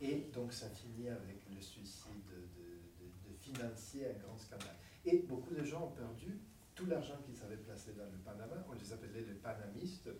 [0.00, 4.76] Et donc, ça finit avec le suicide de, de, financiers, un grand scandale.
[5.04, 6.40] Et beaucoup de gens ont perdu
[6.74, 8.64] tout l'argent qu'ils avaient placé dans le Panama.
[8.68, 10.10] On les appelait les panamistes,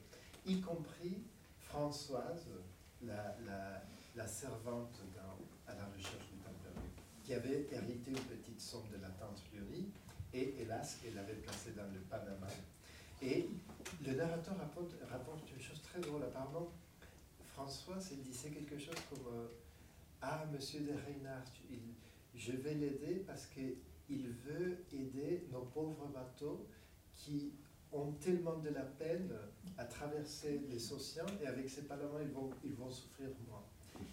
[0.47, 1.23] y compris
[1.59, 2.49] Françoise,
[3.03, 5.01] la, servante
[5.67, 6.89] à la recherche du temps perdu,
[7.23, 9.91] qui avait hérité une petite somme de la tante Fiori,
[10.33, 12.47] et hélas, elle l'avait placée dans le Panama.
[13.23, 13.49] Et
[14.07, 14.93] le narrateur rapporte,
[15.55, 16.23] une chose très drôle.
[16.23, 16.73] Apparemment,
[17.53, 19.49] François, il disait quelque chose comme euh,
[20.23, 21.45] Ah, monsieur de Reynard,
[22.35, 26.67] je vais l'aider parce qu'il veut aider nos pauvres bateaux
[27.15, 27.53] qui
[27.93, 29.31] ont tellement de la peine
[29.77, 33.65] à traverser les océans et avec ces parlements, ils vont, ils vont souffrir moins.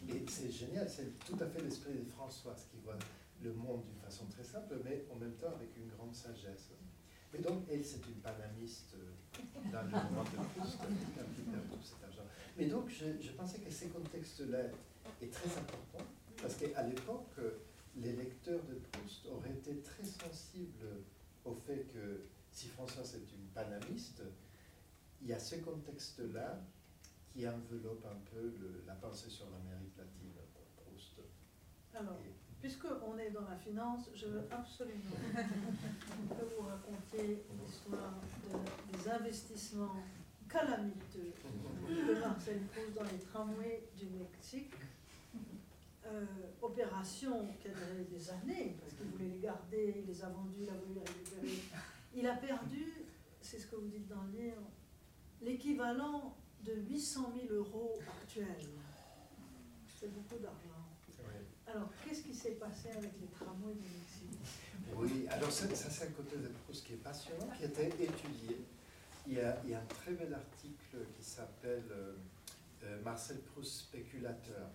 [0.10, 2.97] Et c'est génial, c'est tout à fait l'esprit de Françoise qui voit
[3.43, 6.71] le monde d'une façon très simple, mais en même temps avec une grande sagesse.
[7.34, 8.95] Et donc, elle, c'est une panamiste
[9.71, 12.23] dans le moment de Proust, qui perd tout cet argent.
[12.58, 14.60] Mais donc, je, je pensais que ces contextes-là
[15.21, 16.06] est très important,
[16.41, 17.36] parce qu'à l'époque,
[17.95, 20.86] les lecteurs de Proust auraient été très sensibles sensible
[21.45, 22.21] au fait que
[22.52, 24.21] si François est une panamiste,
[25.21, 26.60] il y a ce contexte-là
[27.30, 28.54] qui enveloppe un peu
[28.86, 31.19] la pensée sur l'Amérique latine pour Proust.
[31.93, 32.17] Alors,
[32.62, 38.15] puisqu'on est dans la finance, je veux absolument que vous racontiez l'histoire
[38.91, 39.96] des investissements
[40.50, 41.34] calamiteux
[41.88, 44.74] de Marcel Proust dans les tramways du Mexique.
[46.06, 46.26] Euh,
[46.62, 50.62] opération qui a duré des années, parce qu'il voulait les garder, il les a vendus,
[50.62, 51.63] il a voulu les récupérer.
[52.15, 53.06] Il a perdu,
[53.41, 54.63] c'est ce que vous dites dans le livre,
[55.41, 58.70] l'équivalent de 800 000 euros actuels.
[60.00, 60.77] C'est beaucoup d'argent.
[61.69, 64.39] Alors, qu'est-ce qui s'est passé avec les tramways du Mexique
[64.95, 68.65] Oui, alors ça, c'est un côté de Proust qui est passionnant, qui a été étudié.
[69.27, 72.15] Il y a, il y a un très bel article qui s'appelle euh,
[72.84, 74.69] euh, Marcel Proust spéculateur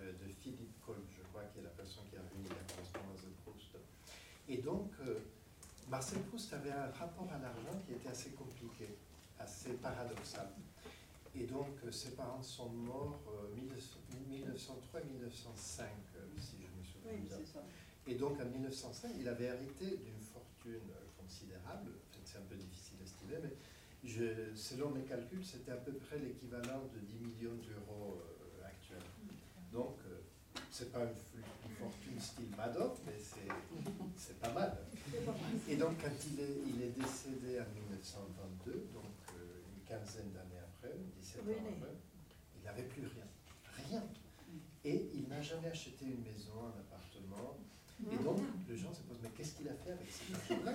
[0.00, 3.20] euh, de Philippe Kolb, je crois, qui est la personne qui a réuni la correspondance
[3.20, 3.76] de Proust.
[4.48, 4.90] Et donc,
[5.88, 8.96] Marcel Proust avait un rapport à l'argent qui était assez compliqué,
[9.38, 10.48] assez paradoxal.
[11.34, 15.86] Et donc, ses parents sont morts en 1903-1905,
[16.38, 17.38] si je me souviens bien.
[18.06, 21.92] Et donc, en 1905, il avait hérité d'une fortune considérable.
[22.24, 23.54] C'est un peu difficile à estimer, mais
[24.04, 28.98] je, selon mes calculs, c'était à peu près l'équivalent de 10 millions d'euros euh, actuels.
[29.72, 30.20] Donc, euh,
[30.70, 31.14] c'est pas une,
[31.78, 33.16] fortune style Madoff, mais
[34.16, 34.76] c'est pas mal.
[35.68, 40.61] Et donc, quand il est, il est décédé en 1922, donc euh, une quinzaine d'années
[40.92, 41.86] après, 17 ans
[42.56, 43.26] il n'avait plus rien.
[43.88, 44.02] Rien.
[44.84, 47.58] Et il n'a jamais acheté une maison, un appartement.
[48.10, 50.72] Et donc, les gens se posent, mais qu'est-ce qu'il a fait avec cet argent-là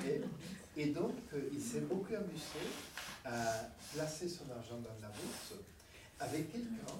[0.00, 0.22] allés
[0.76, 2.64] et, donc, euh, il s'est beaucoup amusé
[3.24, 5.54] à placer son argent dans la bourse
[6.18, 6.96] avec quelqu'un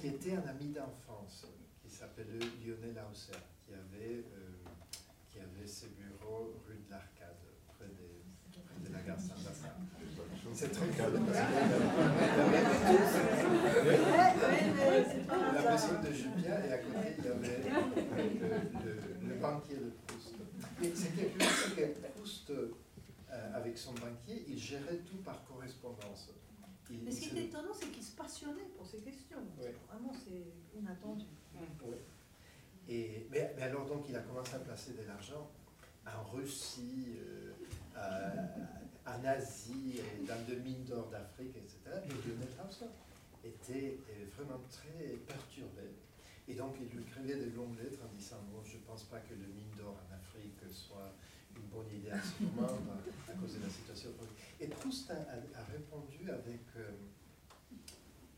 [0.00, 1.46] qui était un ami d'enfance,
[1.82, 4.64] qui s'appelait Lionel Hauser, qui avait, euh,
[5.30, 7.36] qui avait ses bureaux rue de l'Arcade,
[7.76, 8.83] près, de la gare Saint-Lazare.
[10.54, 11.26] C'est très calme.
[15.54, 17.62] La maison de Julien et à côté il y avait
[18.84, 20.34] le, le banquier de Proust.
[20.80, 22.70] Mais c'était plus que Proust, euh,
[23.54, 26.30] avec son banquier, il gérait tout par correspondance.
[26.90, 29.38] mais ce qui est étonnant, c'est qu'il se passionnait pour ces questions.
[29.58, 31.24] Vraiment, c'est inattendu.
[32.88, 35.50] Et, mais, alors, donc, il a commencé à placer de l'argent
[36.06, 37.16] en Russie,
[37.96, 38.36] euh,
[39.06, 42.00] en Asie, dans de mines d'or d'Afrique, etc.
[42.06, 42.90] Et Lionel Hauser
[43.44, 43.98] était
[44.36, 45.92] vraiment très perturbé.
[46.48, 49.18] Et donc, il lui écrivait des longues lettres en disant Bon, je ne pense pas
[49.20, 51.12] que le mine d'or en Afrique soit
[51.56, 52.66] une bonne idée à ce moment
[53.28, 54.10] à cause de la situation.
[54.60, 55.14] Et Proust a,
[55.72, 56.90] répondu avec, euh,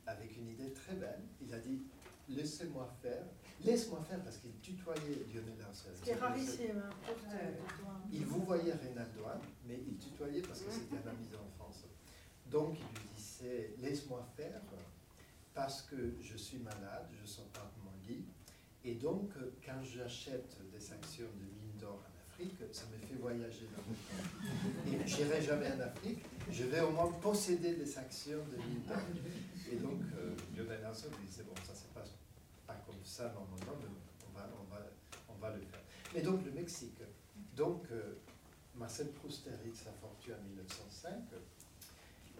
[0.06, 1.22] avec une idée très belle.
[1.40, 1.82] Il a dit
[2.28, 3.24] Laissez-moi faire.
[3.64, 5.92] Laisse-moi faire parce qu'il tutoyait Lionel Arcel.
[5.96, 6.82] Ce qui est rarissime.
[6.84, 7.36] Hein,
[8.12, 9.22] il vous voyait Reynaldo,
[9.66, 11.84] mais il tutoyait parce que c'était un ami d'enfance.
[12.50, 14.60] Donc il lui disait Laisse-moi faire
[15.54, 18.24] parce que je suis malade, je sors pas de mon lit.
[18.84, 19.30] Et donc,
[19.64, 23.96] quand j'achète des actions de mine d'or en Afrique, ça me fait voyager dans le
[23.96, 25.04] temps.
[25.04, 28.98] Et j'irai jamais en Afrique, je vais au moins posséder des actions de mine d'or.
[29.72, 31.85] Et donc, euh, Lionel Hanson lui disait, bon, ça se
[33.16, 33.72] ça on va,
[34.28, 34.78] on va,
[35.30, 35.80] on va le faire.
[36.14, 37.00] Mais donc, le Mexique.
[37.54, 38.16] Donc, euh,
[38.74, 41.14] Marcel Proust hérite sa fortune en 1905.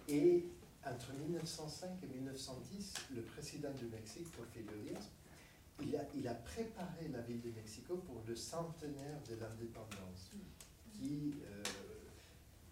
[0.09, 0.45] Et
[0.85, 5.09] entre 1905 et 1910, le président du Mexique, Porfirio Díaz,
[5.81, 10.31] il a, il a préparé la ville de Mexico pour le centenaire de l'indépendance,
[10.93, 11.63] qui, euh,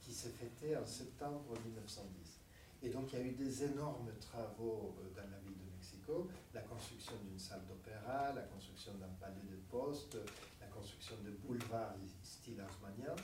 [0.00, 2.38] qui s'est fêté en septembre 1910.
[2.82, 5.63] Et donc il y a eu des énormes travaux euh, dans la ville de
[6.52, 10.18] La construction d'une salle d'opéra, la construction d'un palais de poste,
[10.60, 13.14] la construction de boulevards style haussmannien.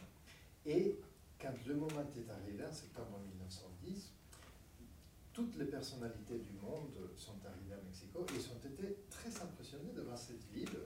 [0.65, 0.99] Et
[1.39, 4.13] quand le moment est arrivé, en septembre 1910,
[5.33, 10.17] toutes les personnalités du monde sont arrivées à Mexico et ont été très impressionnés devant
[10.17, 10.81] cette ville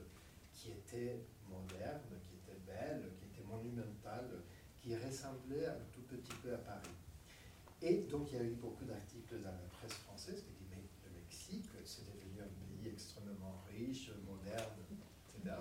[0.53, 4.43] qui était moderne, qui était belle, qui était monumentale,
[4.81, 6.95] qui ressemblait un tout petit peu à Paris.
[7.81, 11.19] Et donc il y a eu beaucoup d'articles dans la presse française disaient mais le
[11.19, 12.89] Mexique, c'est devenu un pays
[13.69, 14.73] riche, moderne,
[15.27, 15.55] etc.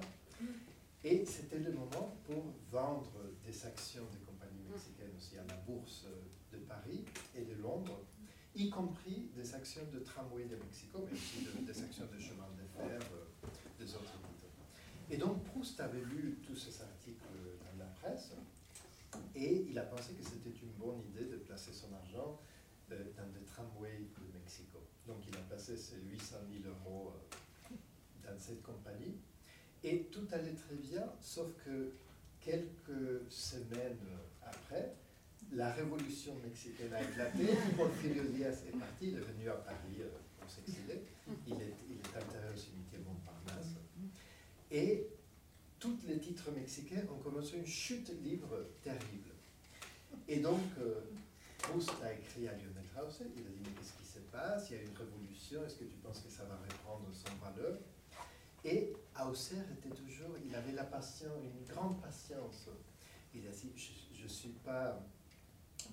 [1.03, 3.13] Et c'était le moment pour vendre
[3.45, 6.07] des actions des compagnies mexicaines aussi à la bourse
[6.53, 7.05] de Paris
[7.35, 8.01] et de Londres
[8.57, 12.67] y compris des actions de tramway de Mexico, mais aussi des actions de chemin de
[12.79, 13.49] fer euh,
[13.79, 15.11] des autres routes.
[15.11, 17.25] Et donc Proust avait lu tous ces articles
[17.61, 18.31] dans la presse
[19.35, 22.41] et il a pensé que c'était une bonne idée de placer son argent
[22.93, 24.79] euh, dans des tramways de Mexico.
[25.07, 27.34] Donc il a placé ses 800 000 euros euh,
[28.27, 29.17] dans cette compagnie.
[29.83, 31.93] Et tout allait très bien, sauf que
[32.41, 33.99] quelques semaines
[34.43, 34.95] après,
[35.53, 37.47] la révolution mexicaine a éclaté,
[37.77, 40.09] Porfirio Diaz est parti, il est venu à Paris euh,
[40.39, 41.03] pour s'exiler,
[41.47, 43.75] il est, il est enterré au cimetière Montparnasse,
[44.71, 45.07] et
[45.79, 49.31] tous les titres mexicains ont commencé une chute libre terrible.
[50.27, 51.01] Et donc, euh,
[51.59, 54.71] Proust a écrit à Lionel Krause, il a dit, mais qu'est-ce qui se passe?
[54.71, 57.79] Il y a une révolution, est-ce que tu penses que ça va reprendre son valeur
[58.65, 62.69] Et Hauser était toujours, il avait la patience, une grande patience.
[63.35, 64.99] Il a dit, je ne suis pas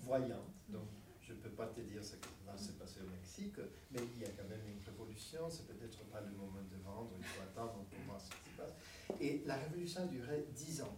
[0.03, 0.88] voyant, donc
[1.22, 3.57] je ne peux pas te dire ce qui va se passer au Mexique,
[3.91, 7.11] mais il y a quand même une révolution, c'est peut-être pas le moment de vendre,
[7.17, 8.74] il faut attendre pour voir ce qui se passe.
[9.19, 10.97] Et la révolution a duré dix ans.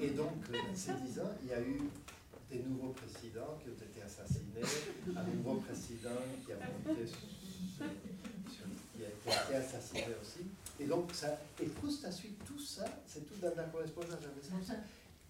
[0.00, 1.80] Et donc, euh, ces dix ans, il y a eu
[2.50, 4.62] des nouveaux présidents qui ont été assassinés,
[5.14, 6.56] un nouveau président qui a
[9.26, 10.46] été assassiné aussi.
[10.80, 14.18] Et donc, ça, et Proust a suivi tout ça, c'est tout dans la correspondance
[14.66, 14.74] ça.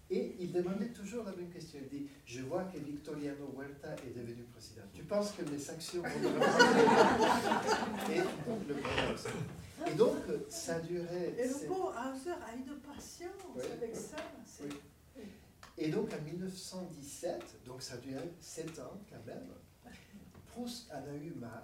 [0.09, 1.79] Et il demandait toujours la même question.
[1.81, 4.83] Il dit Je vois que Victoriano Huerta est devenu président.
[4.93, 6.09] Tu penses que mes actions vont
[8.13, 10.17] Et donc, le Et donc,
[10.49, 11.33] ça durait.
[11.37, 14.17] Et le pauvre Hauser a eu de patience avec ça.
[15.77, 19.47] Et donc, en 1917, donc ça durait sept ans quand même,
[20.51, 21.63] Proust en a eu marre.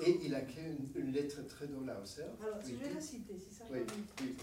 [0.00, 0.64] Et il a créé
[0.96, 2.22] une, lettre très Hauser.
[2.42, 3.80] Alors, je vais la citer, c'est ça Oui,
[4.20, 4.36] oui,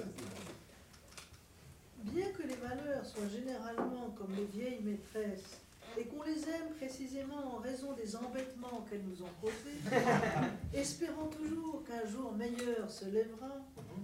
[2.04, 5.60] Bien que les malheurs soient généralement comme les vieilles maîtresses,
[5.98, 9.78] et qu'on les aime précisément en raison des embêtements qu'elles nous ont causés,
[10.74, 13.58] espérant toujours qu'un jour meilleur se lèvera,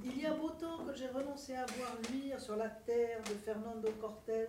[0.03, 3.33] il y a beau temps que j'ai renoncé à voir luire sur la terre de
[3.45, 4.47] Fernando Cortés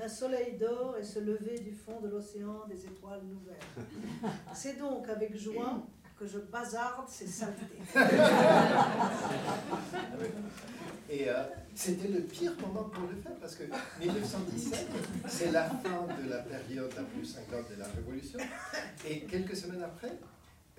[0.00, 4.30] un soleil d'or et se lever du fond de l'océan des étoiles nouvelles.
[4.54, 5.82] C'est donc avec joie
[6.20, 7.80] que je bazarde ces saletés.
[11.08, 11.44] Et euh,
[11.74, 13.62] c'était le pire moment pour le faire parce que
[13.98, 14.86] 1917,
[15.26, 18.38] c'est la fin de la période la plus cinquante de la Révolution.
[19.08, 20.12] Et quelques semaines après,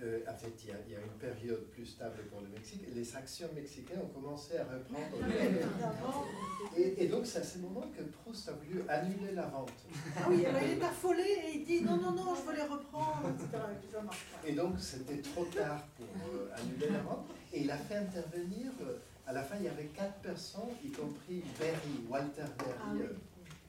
[0.03, 2.47] euh, en fait, il y, a, il y, a, une période plus stable pour le
[2.47, 5.27] Mexique et les actions mexicaines ont commencé à reprendre.
[6.75, 9.71] Et, et donc, c'est à ce moment que Proust a voulu annuler la vente.
[10.17, 12.63] Ah oui, alors il est affolé et il dit non, non, non, je veux les
[12.63, 13.63] reprendre, etc.
[14.45, 17.27] Et donc, c'était trop tard pour euh, annuler la vente.
[17.53, 18.71] Et il a fait intervenir.
[18.81, 18.97] Euh,
[19.27, 23.15] à la fin, il y avait quatre personnes, y compris Berry, Walter Berry, ah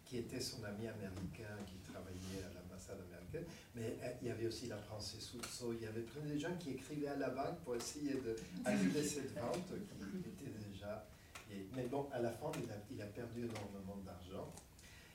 [0.07, 3.45] qui était son ami américain, qui travaillait à l'ambassade américaine.
[3.75, 6.55] Mais euh, il y avait aussi la princesse Soutso, il y avait plein de gens
[6.59, 11.07] qui écrivaient à la banque pour essayer d'annuler cette vente qui était déjà.
[11.75, 14.53] Mais bon, à la fin, il a, il a perdu énormément d'argent.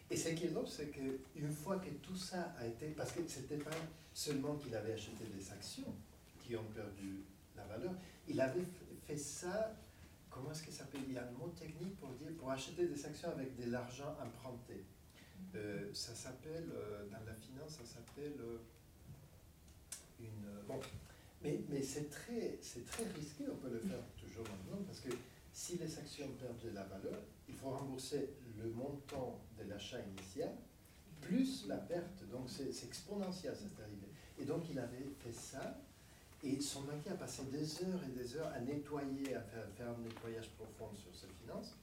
[0.09, 2.87] Et ce qui est drôle, c'est qu'une fois que tout ça a été.
[2.89, 3.71] Parce que ce n'était pas
[4.13, 5.93] seulement qu'il avait acheté des actions
[6.43, 7.23] qui ont perdu
[7.55, 7.93] la valeur,
[8.27, 8.63] il avait
[9.05, 9.75] fait ça
[10.37, 13.05] comment est-ce qu'il s'appelle Il y a un mot technique pour dire, pour acheter des
[13.05, 14.85] actions avec de l'argent emprunté.
[15.55, 18.57] Euh, ça s'appelle, euh, dans la finance, ça s'appelle euh,
[20.19, 20.65] une...
[20.67, 20.79] bon,
[21.41, 25.09] mais, mais c'est très, très risqué, on peut le faire toujours maintenant, parce que
[25.53, 28.29] si les actions perdent de la valeur, il faut rembourser
[28.61, 30.53] le montant de l'achat initial,
[31.21, 32.23] plus la perte.
[32.29, 34.11] Donc c'est exponentiel cette arrivée.
[34.39, 35.79] Et donc il avait fait ça
[36.43, 40.01] et son mari a passé des heures et des heures à nettoyer, à faire, un
[40.03, 41.75] nettoyage profond sur ses finances.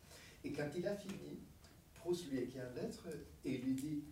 [0.45, 1.41] Et quand il a fini,
[2.05, 3.07] Proust lui écrit une lettre
[3.47, 4.05] et lui dit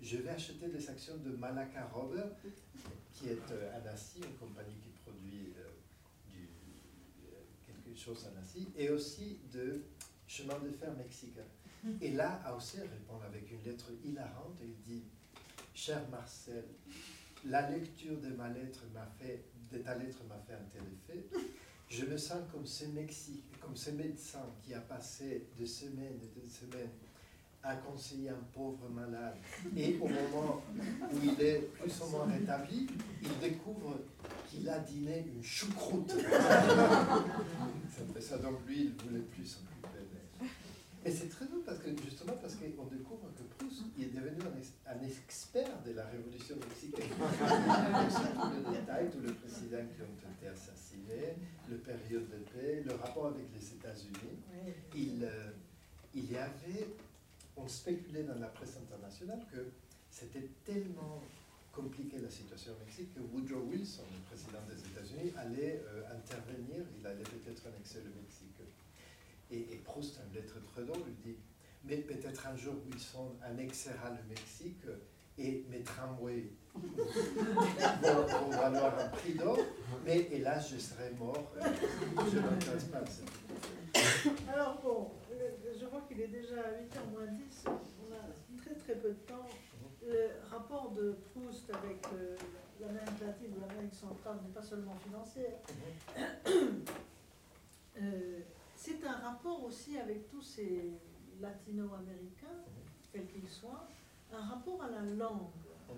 [0.00, 2.30] Je vais acheter des actions de Malacca Robert,
[3.12, 3.80] qui est euh,
[4.16, 5.66] une compagnie qui produit euh,
[6.30, 7.36] euh,
[7.66, 9.82] quelque chose à Nassi, et aussi de
[10.28, 11.42] chemin de fer mexicain.
[12.00, 15.02] Et là, Auser répond avec une lettre hilarante il dit
[15.74, 16.64] Cher Marcel,
[17.44, 21.26] la lecture de ma lettre m'a fait de ta lettre m'a fait un tel effet.
[21.88, 26.40] Je me sens comme ce, Mexique, comme ce médecin qui a passé des semaines et
[26.40, 26.90] des semaines
[27.62, 29.36] à conseiller un pauvre malade.
[29.76, 30.62] Et au moment
[31.12, 32.88] où il est plus ou moins rétabli,
[33.22, 33.98] il découvre
[34.48, 36.10] qu'il a dîné une choucroute.
[36.20, 39.98] ça fait ça, donc lui, il voulait plus s'occuper
[41.04, 44.42] Et c'est très drôle parce que justement parce qu'on découvre que Proust est devenu
[44.86, 47.10] un, expert de la révolution mexicaine.
[47.18, 51.36] tous les détails, tous les présidents qui ont été assassinés,
[51.70, 54.36] le période de paix, le rapport avec les États-Unis.
[54.94, 55.50] Il, euh,
[56.14, 56.88] il y avait,
[57.62, 59.70] on spéculait dans la presse internationale que
[60.10, 61.22] c'était tellement
[61.72, 66.84] compliqué la situation au Mexique que Woodrow Wilson, le président des États-Unis, allait euh, intervenir,
[66.98, 68.60] il allait peut-être annexer le Mexique.
[69.50, 71.36] Et, et Proust, une lettre très drôle, lui dit
[71.84, 74.84] Mais peut-être un jour Wilson annexera le Mexique
[75.38, 79.58] et mes tramways vont, valoir un prix d'or,
[80.04, 81.52] mais hélas, je serai mort.
[82.30, 83.02] Je ne m'intéresse pas
[84.52, 85.10] Alors bon,
[85.92, 89.46] je vois qu'il est déjà 8h moins 10, on a très très peu de temps.
[90.02, 92.34] Le rapport de Proust avec euh,
[92.80, 95.58] l'Amérique latine ou l'Amérique centrale n'est pas seulement financière.
[98.00, 98.40] Euh,
[98.74, 100.92] c'est un rapport aussi avec tous ces
[101.42, 102.64] latino-américains,
[103.12, 103.86] quels qu'ils soient,
[104.32, 105.50] un rapport à la langue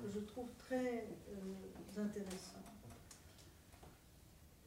[0.03, 2.65] que je trouve très euh, intéressant.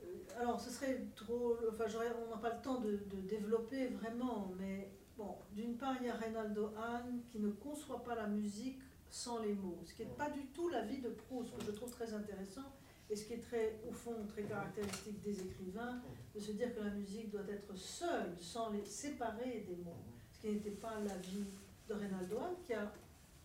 [0.02, 1.58] Euh, alors, ce serait trop.
[1.70, 1.84] Enfin,
[2.26, 2.98] on n'a pas le temps de,
[3.28, 8.16] développer vraiment, mais bon, d'une part, il y a Reynaldo Hahn qui ne conçoit pas
[8.16, 11.58] la musique sans les mots, ce qui n'est pas du tout la vie de Proust,
[11.58, 12.74] que je trouve très intéressant,
[13.10, 16.02] et ce qui est très, au fond, très caractéristique des écrivains,
[16.36, 20.04] de se dire que la musique doit être seule, sans les séparer des mots,
[20.34, 21.46] ce qui n'était pas la vie
[21.88, 22.92] de Reynaldo Hahn, qui a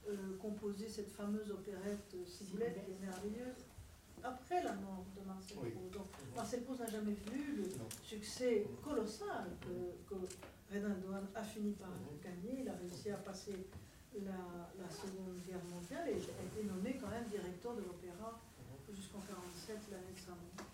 [0.08, 3.64] euh, composé cette fameuse opérette Ciboulette, qui est merveilleuse,
[4.24, 5.92] après la mort de Marcel Proust.
[5.92, 7.64] Donc, Marcel Proust n'a jamais vu le
[8.02, 10.20] succès colossal que, que
[11.34, 11.90] a fini par
[12.22, 12.60] gagner.
[12.62, 13.66] Il a réussi à passer
[14.14, 18.38] la, Seconde Guerre mondiale et a été nommé quand même directeur de l'opéra
[18.90, 20.66] jusqu'en 1947, l'année de sa mort.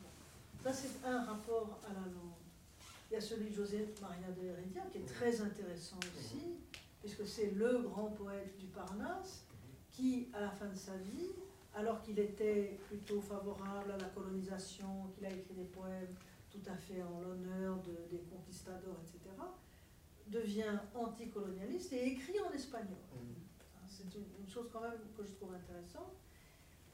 [0.63, 2.35] Ça, c'est un rapport à la langue.
[3.11, 6.57] Il y a celui de José Maria de Heredia qui est très intéressant aussi,
[7.01, 9.45] puisque c'est le grand poète du Parnasse
[9.93, 11.31] qui, à la fin de sa vie,
[11.75, 16.15] alors qu'il était plutôt favorable à la colonisation, qu'il a écrit des poèmes
[16.51, 17.79] tout à fait en l'honneur
[18.11, 19.31] des conquistadors, etc.,
[20.31, 22.99] devient anticolonialiste et écrit en espagnol.
[23.13, 23.35] Mm.
[23.87, 26.15] C'est une, chose quand même que je trouve intéressante.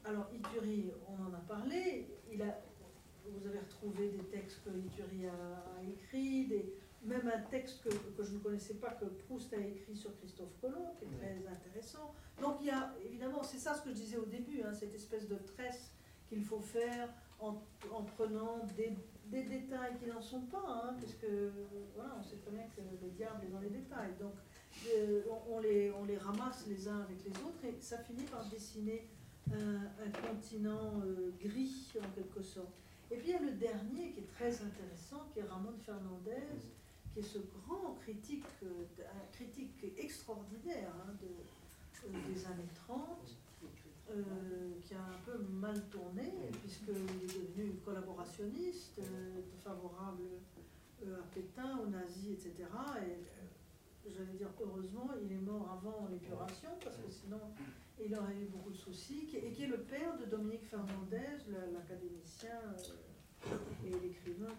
[0.03, 2.61] Alors, Ituri, on en a parlé, il a,
[3.25, 6.73] vous avez retrouvé des textes que Ituri a, a écrits, des,
[7.03, 10.59] même un texte que, que, je ne connaissais pas, que Proust a écrit sur Christophe
[10.59, 11.17] Colomb, qui est mm.
[11.17, 12.13] très intéressant.
[12.41, 14.93] Donc il y a, évidemment, c'est ça ce que je disais au début, hein, cette
[14.93, 15.91] espèce de tresse
[16.27, 17.09] qu'il faut faire
[17.39, 17.61] en,
[17.91, 18.97] en prenant des,
[19.31, 21.27] des, détails qui n'en sont pas, hein, puisque
[21.95, 24.13] voilà, on sait très bien que le diable est dans les détails.
[24.19, 24.33] Donc
[24.95, 28.45] euh, on, les, on les ramasse les uns avec les autres et ça finit par
[28.45, 29.07] dessiner
[29.51, 32.73] un, continent euh, gris en quelque sorte.
[33.11, 36.57] Et puis il y a le dernier qui est très intéressant, qui est Ramon Fernandez
[37.15, 38.83] qui est ce grand critique, euh,
[39.31, 43.44] critique extraordinaire hein, euh, des années 30, euh,
[44.83, 46.31] qui a un peu mal tourné,
[46.61, 49.01] puisqu'il est devenu collaborationniste,
[49.63, 50.23] favorable
[51.03, 52.69] à Pétain, aux nazis, etc.
[54.05, 57.39] Et j'allais dire, heureusement, il est mort avant l'épuration, parce que sinon,
[58.03, 61.43] il aurait eu beaucoup de soucis, et qui est le père de Dominique Fernandez,
[61.73, 62.59] l'académicien
[63.85, 64.53] et l'écrivain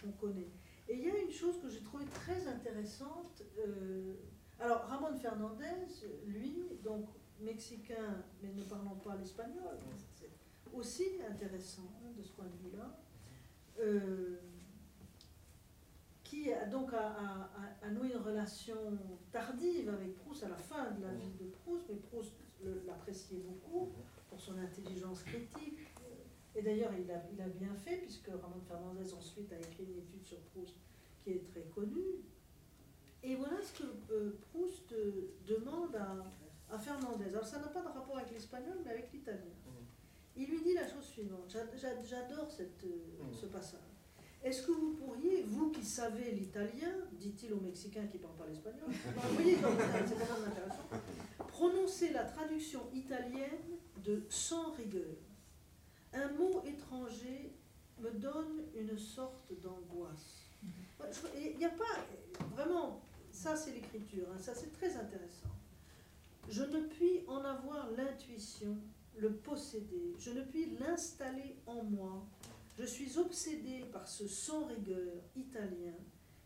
[0.00, 0.50] qu'on connaît.
[0.88, 3.42] Et il y a une chose que j'ai trouvée très intéressante.
[3.58, 4.14] Euh,
[4.58, 5.86] alors, Ramon Fernandez,
[6.26, 7.08] lui, donc
[7.42, 9.78] mexicain, mais ne parlant pas l'espagnol,
[10.14, 10.30] c'est
[10.72, 12.98] aussi intéressant hein, de ce point de vue-là,
[13.80, 14.36] euh,
[16.24, 18.76] qui a donc a, noué une relation
[19.30, 22.32] tardive avec Proust à la fin de la vie de Proust, mais Proust
[22.86, 23.92] l'appréciait beaucoup
[24.28, 25.78] pour son intelligence critique,
[26.54, 29.98] et d'ailleurs, il a, il a, bien fait, puisque Ramon Fernandez ensuite a écrit une
[29.98, 30.76] étude sur Proust
[31.24, 32.20] qui est très connue.
[33.22, 36.24] Et voilà ce que euh, Proust euh, demande à,
[36.72, 37.26] à, Fernandez.
[37.28, 39.40] Alors ça n'a pas de rapport avec l'espagnol, mais avec l'italien.
[39.66, 39.70] Mm.
[40.36, 43.34] Il lui dit la chose suivante, j'adore cette, euh, mm.
[43.34, 43.80] ce passage.
[44.42, 48.46] Est-ce que vous pourriez, vous qui savez l'italien, dit-il au Mexicain qui ne parle pas
[48.46, 50.88] l'espagnol, vous voyez, c'est vraiment intéressant,
[51.46, 55.14] prononcer la traduction italienne de sans rigueur
[56.12, 57.56] un mot étranger
[57.98, 60.50] me donne une sorte d'angoisse.
[61.36, 65.48] Il n'y a pas, vraiment, ça c'est l'écriture, hein, ça c'est très intéressant.
[66.48, 68.76] Je ne puis en avoir l'intuition,
[69.16, 72.26] le posséder, je ne puis l'installer en moi.
[72.78, 75.94] Je suis obsédé par ce sans rigueur italien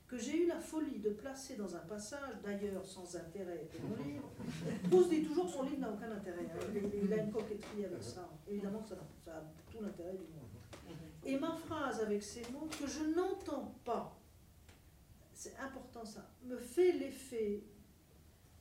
[0.09, 3.97] que j'ai eu la folie de placer dans un passage, d'ailleurs sans intérêt de mon
[4.05, 4.31] livre.
[4.91, 6.47] Proust dit toujours que son livre n'a aucun intérêt.
[6.47, 6.81] Hein.
[7.03, 8.29] Il, a une coquetterie avec ça.
[8.49, 10.47] Évidemment ça, ça a tout l'intérêt du monde.
[11.25, 14.17] Et ma phrase avec ces mots, que je n'entends pas,
[15.33, 17.65] c'est important ça, me fait l'effet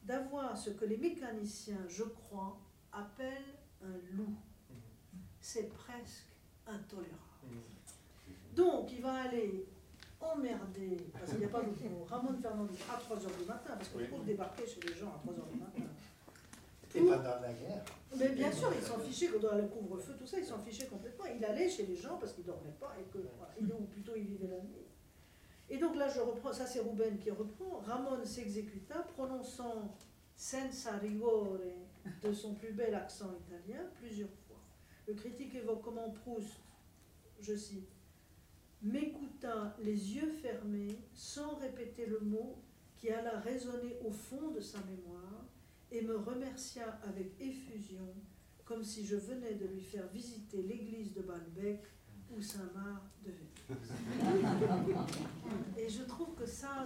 [0.05, 2.57] d'avoir ce que les mécaniciens, je crois,
[2.91, 4.35] appellent un loup.
[5.41, 6.27] C'est presque
[6.65, 7.19] intolérable.
[8.55, 9.67] Donc, il va aller
[10.21, 13.89] emmerdé, parce qu'il n'y a pas d'autre mot, Ramon Fernandez à 3h du matin, parce
[13.89, 15.83] qu'on trouve débarquer chez les gens à 3h du matin.
[16.95, 17.83] Et pendant la guerre
[18.17, 21.25] Mais bien sûr, il s'en fichait, dans le couvre-feu, tout ça, il s'en fichait complètement.
[21.25, 24.23] Il allait chez les gens parce qu'il ne dormait pas, et que, ou plutôt il
[24.23, 24.85] vivait la nuit.
[25.69, 29.95] Et donc là, je reprends, ça c'est Rouben qui reprend, Ramon s'exécuta, prononçant
[30.35, 31.57] senza rigore
[32.23, 34.59] de son plus bel accent italien plusieurs fois.
[35.07, 36.59] Le critique évoque comment Proust,
[37.39, 37.89] je cite,
[38.81, 42.61] m'écouta les yeux fermés, sans répéter le mot,
[42.95, 45.45] qui alla résonner au fond de sa mémoire
[45.91, 48.13] et me remercia avec effusion,
[48.63, 51.83] comme si je venais de lui faire visiter l'église de Balbec
[52.31, 53.54] où Saint-Marc devait.
[55.77, 56.85] et je trouve que ça,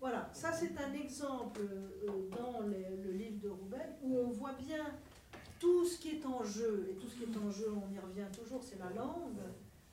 [0.00, 4.86] voilà, ça c'est un exemple euh, dans le livre de Roubaix où on voit bien
[5.58, 7.98] tout ce qui est en jeu, et tout ce qui est en jeu, on y
[7.98, 9.40] revient toujours, c'est la langue,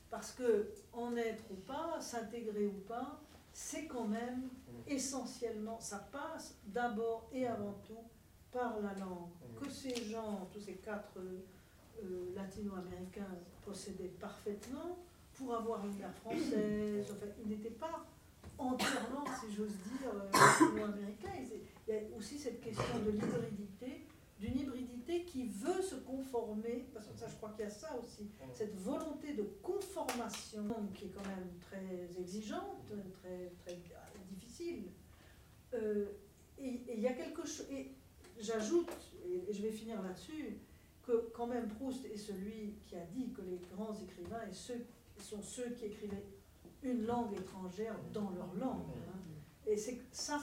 [0.09, 3.19] parce que en être ou pas, s'intégrer ou pas,
[3.51, 4.49] c'est quand même
[4.87, 8.03] essentiellement, ça passe d'abord et avant tout
[8.51, 9.29] par la langue.
[9.61, 13.35] Que ces gens, tous ces quatre euh, latino-américains
[13.65, 14.97] possédaient parfaitement
[15.37, 18.05] pour avoir une mère française, enfin, ils n'étaient pas
[18.57, 21.31] entièrement, si j'ose dire, euh, latino-américains.
[21.87, 24.05] Il y a aussi cette question de l'hybridité
[24.39, 27.97] d'une hybridité qui veut se conformer, parce que ça je crois qu'il y a ça
[28.03, 33.79] aussi, cette volonté de conformation qui est quand même très exigeante, très, très
[34.29, 34.89] difficile.
[35.73, 36.05] Euh,
[36.57, 37.91] et il y a quelque chose, et
[38.39, 38.91] j'ajoute,
[39.25, 40.57] et, je vais finir là-dessus,
[41.03, 44.85] que quand même Proust est celui qui a dit que les grands écrivains et ceux,
[45.23, 46.25] sont ceux qui écrivaient
[46.83, 48.89] une langue étrangère dans leur langue.
[49.09, 49.19] Hein.
[49.67, 50.39] Et ça,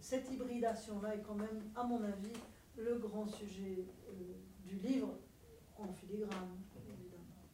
[0.00, 2.32] cette hybridation-là est quand même, à mon avis,
[2.76, 5.14] le grand sujet euh, du livre
[5.76, 6.56] en filigrane,
[6.88, 7.44] évidemment.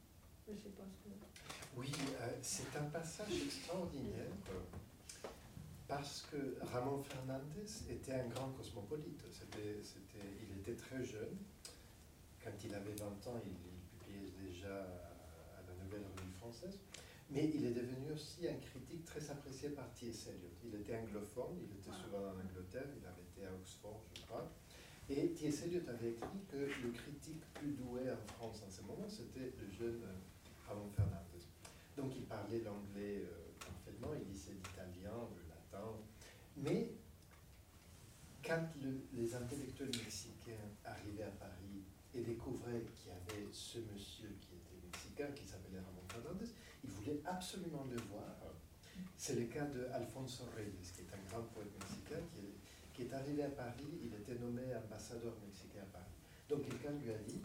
[0.46, 1.14] Je sais pas ce que...
[1.76, 1.90] Oui,
[2.20, 4.30] euh, c'est un passage extraordinaire
[5.88, 9.22] parce que Ramon Fernandez était un grand cosmopolite.
[9.32, 11.36] C'était, c'était, il était très jeune.
[12.44, 13.56] Quand il avait 20 ans, il,
[13.98, 16.78] publiait déjà à la Nouvelle Revue française.
[17.30, 20.28] Mais il est devenu aussi un critique très apprécié par T.S.
[20.28, 20.48] Eliot.
[20.64, 24.50] Il était anglophone, il était souvent en Angleterre, il avait été à Oxford, je crois.
[25.10, 25.64] Et T.S.
[25.66, 29.70] Eliot avait écrit que le critique plus doué en France en ce moment, c'était le
[29.70, 31.44] jeune euh, Ramon Fernandez.
[31.96, 35.96] Donc il parlait l'anglais euh, parfaitement, il lisait l'italien, le latin.
[36.56, 36.92] Mais
[38.42, 38.68] quand
[39.12, 41.84] les intellectuels mexicains arrivaient à Paris
[42.14, 46.50] et découvraient qu'il y avait ce monsieur qui était mexicain, qui s'appelait Ramon Fernandez,
[46.84, 48.36] ils voulaient absolument le voir.
[49.16, 52.22] C'est le cas de Alfonso Reyes, qui est un grand poète mexicain
[52.98, 56.18] qui est arrivé à Paris, il était nommé ambassadeur mexicain à Paris.
[56.48, 57.40] Donc quelqu'un lui a dit,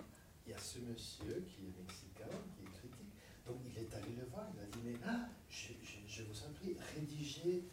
[0.47, 2.25] il y a ce monsieur qui est mexicain,
[2.57, 3.13] qui est critique.
[3.45, 6.75] Donc il est allé le voir, il a dit, mais ah, je, vous en prie,
[6.95, 7.69] rédigez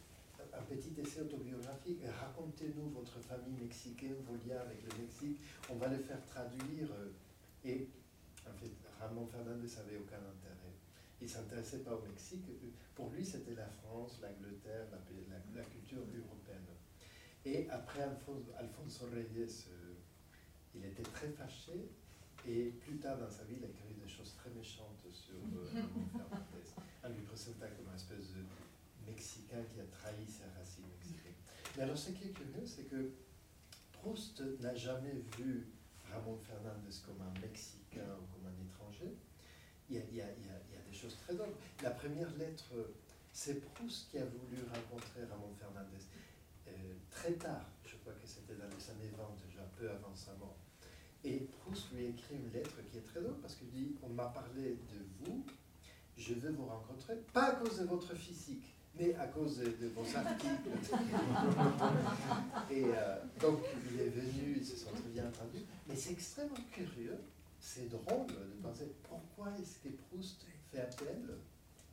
[0.52, 5.38] un petit essai autobiographique racontez-nous votre famille mexicaine, vos liens avec le Mexique.
[5.70, 6.88] On va le faire traduire.
[7.64, 7.88] Et
[8.46, 10.59] en fait, Ramon Fernandez n'avait aucun intérêt.
[11.20, 12.44] Il ne s'intéressait pas au Mexique.
[12.94, 16.64] Pour lui, c'était la France, l'Angleterre, la, la culture européenne.
[17.44, 18.02] Et après
[18.58, 19.94] Alfonso Reyes, euh,
[20.74, 21.90] il était très fâché
[22.46, 25.66] et plus tard dans sa vie, il a écrit des choses très méchantes sur euh,
[26.12, 26.70] Fernandez,
[27.04, 28.44] en lui présentant comme une espèce de
[29.06, 31.34] Mexicain qui a trahi ses racines mexicaines.
[31.76, 33.12] Mais alors ce qui est curieux, c'est que
[33.92, 35.68] Proust n'a jamais vu
[36.10, 39.14] Ramon Fernandez comme un Mexicain ou comme un étranger.
[39.90, 41.54] Il y a, il y a, il y a des choses très drôles.
[41.82, 42.70] La première lettre,
[43.32, 46.06] c'est Proust qui a voulu rencontrer Ramon Fernandez
[47.10, 50.56] très tard, je crois que c'était dans les années 20 déjà, peu avant sa mort.
[51.22, 54.26] Et Proust lui écrit une lettre qui est très drôle parce qu'il dit On m'a
[54.26, 55.44] parlé de vous,
[56.16, 60.16] je veux vous rencontrer, pas à cause de votre physique, mais à cause de, vos
[60.16, 60.70] articles.
[62.70, 63.60] et euh, donc
[63.92, 65.64] il est venu, ils se sont très bien entendus.
[65.86, 67.18] Mais c'est extrêmement curieux,
[67.60, 71.36] c'est drôle de penser pourquoi est-ce que Proust fait appel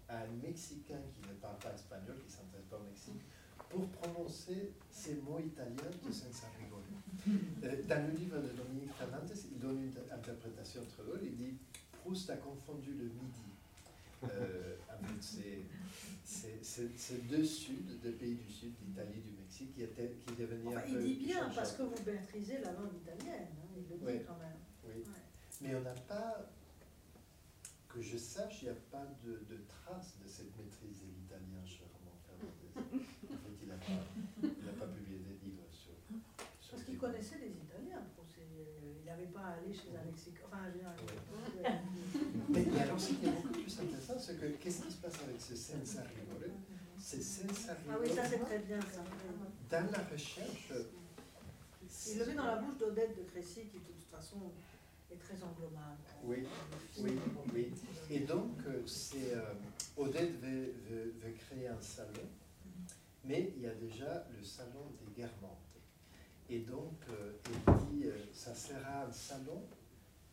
[0.07, 3.21] à un Mexicain qui ne parle pas espagnol, qui ne s'intéresse pas au Mexique,
[3.69, 6.47] pour prononcer ces mots italiens de Senza
[7.27, 11.19] euh, dans le livre de Dominique Fernandez, il donne une interprétation très drôle.
[11.23, 11.57] Il dit
[11.91, 13.47] Proust a confondu le midi
[14.23, 20.35] euh, avec ces, deux sud, deux pays du sud, l'Italie, du Mexique, qui, était, qui
[20.35, 23.97] devenaient enfin, Il dit bien, parce que vous maîtrisez la langue italienne, hein, il le
[23.97, 24.57] dit quand même.
[24.85, 25.03] Oui.
[25.61, 26.49] Mais on n'a pas,
[27.89, 31.65] que je sache, il n'y a pas de, de traces de cette maîtrise de l'italien
[31.65, 33.05] chez Roman Fernandez.
[33.61, 35.93] il n'a pas publié des livres sur.
[36.71, 38.03] Parce qu'il connaissait les Italiens.
[38.39, 40.43] Il n'avait pas à aller chez un Mexicain.
[40.45, 40.67] Enfin,
[42.49, 45.41] Mais alors, ce qui est beaucoup plus intéressant, c'est que qu'est-ce qui se passe avec
[45.41, 46.51] ce senza rigore
[46.99, 47.95] C'est senza rigore.
[47.95, 49.01] Ah oui, ça c'est très bien ça.
[49.71, 50.73] Dans la recherche.
[52.09, 54.51] Il le met dans la bouche d'Odette de Crécy, qui de toute façon
[55.11, 55.97] est très englobable.
[56.23, 56.45] Oui,
[56.99, 57.11] oui,
[57.53, 57.73] oui.
[58.09, 59.53] Et donc, euh, c'est euh,
[59.95, 62.27] Odette veut, veut créer un salon
[63.27, 65.57] mais il y a déjà le salon des Guermantes.
[66.49, 69.63] Et donc, euh, il dit, euh, ça sera un salon,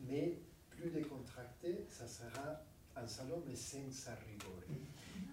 [0.00, 0.38] mais
[0.70, 2.62] plus décontracté, ça sera
[2.94, 4.62] un salon, mais sans rigore.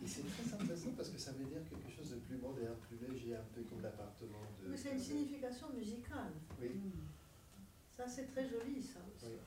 [0.04, 2.98] Et c'est très intéressant parce que ça veut dire quelque chose de plus moderne, plus
[3.08, 4.70] léger, un peu comme l'appartement de.
[4.70, 6.34] Mais c'est une signification musicale.
[6.60, 6.72] Oui.
[8.02, 9.38] Ça, c'est très joli, ça aussi.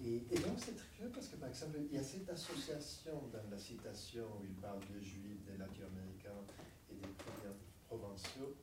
[0.00, 3.50] Et, donc c'est très clair parce que par exemple, il y a cette association dans
[3.50, 6.40] la citation où il parle de juifs, des latino-américains
[6.90, 7.52] et des
[7.86, 8.56] provinciaux.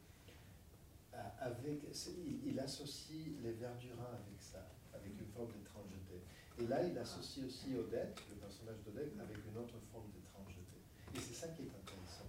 [1.13, 4.65] Euh, avec, il, il, associe les Verdurins avec ça,
[4.95, 6.25] avec une forme d'étrangeté.
[6.57, 10.81] Et là, il associe aussi Odette, le personnage d'Odette, avec une autre forme d'étrangeté.
[11.13, 12.25] Et c'est ça qui est intéressant.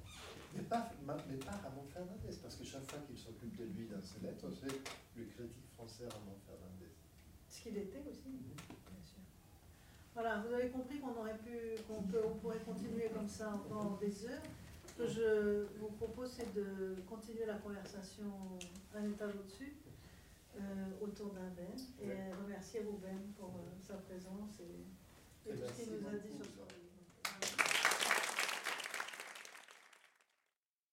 [0.54, 0.92] Mais pas,
[1.30, 4.52] mais pas Ramon Fernandez, parce que chaque fois qu'il s'occupe de lui dans ses lettres,
[4.52, 4.84] c'est
[5.16, 6.92] le critique français Ramon Fernandez.
[7.48, 9.20] Ce qu'il était aussi, bien sûr.
[10.14, 13.98] Voilà, vous avez compris qu'on aurait pu, qu'on peut, on pourrait continuer comme ça encore
[13.98, 14.42] des heures.
[14.86, 18.32] Ce que je vous propose, c'est de continuer la conversation
[18.94, 19.74] un étage au-dessus.
[20.56, 21.66] Euh, autour d'un verre
[22.00, 26.30] et remercier Rouben pour euh, sa présence et, et tout ce qu'il nous a dit
[26.30, 26.83] sur ce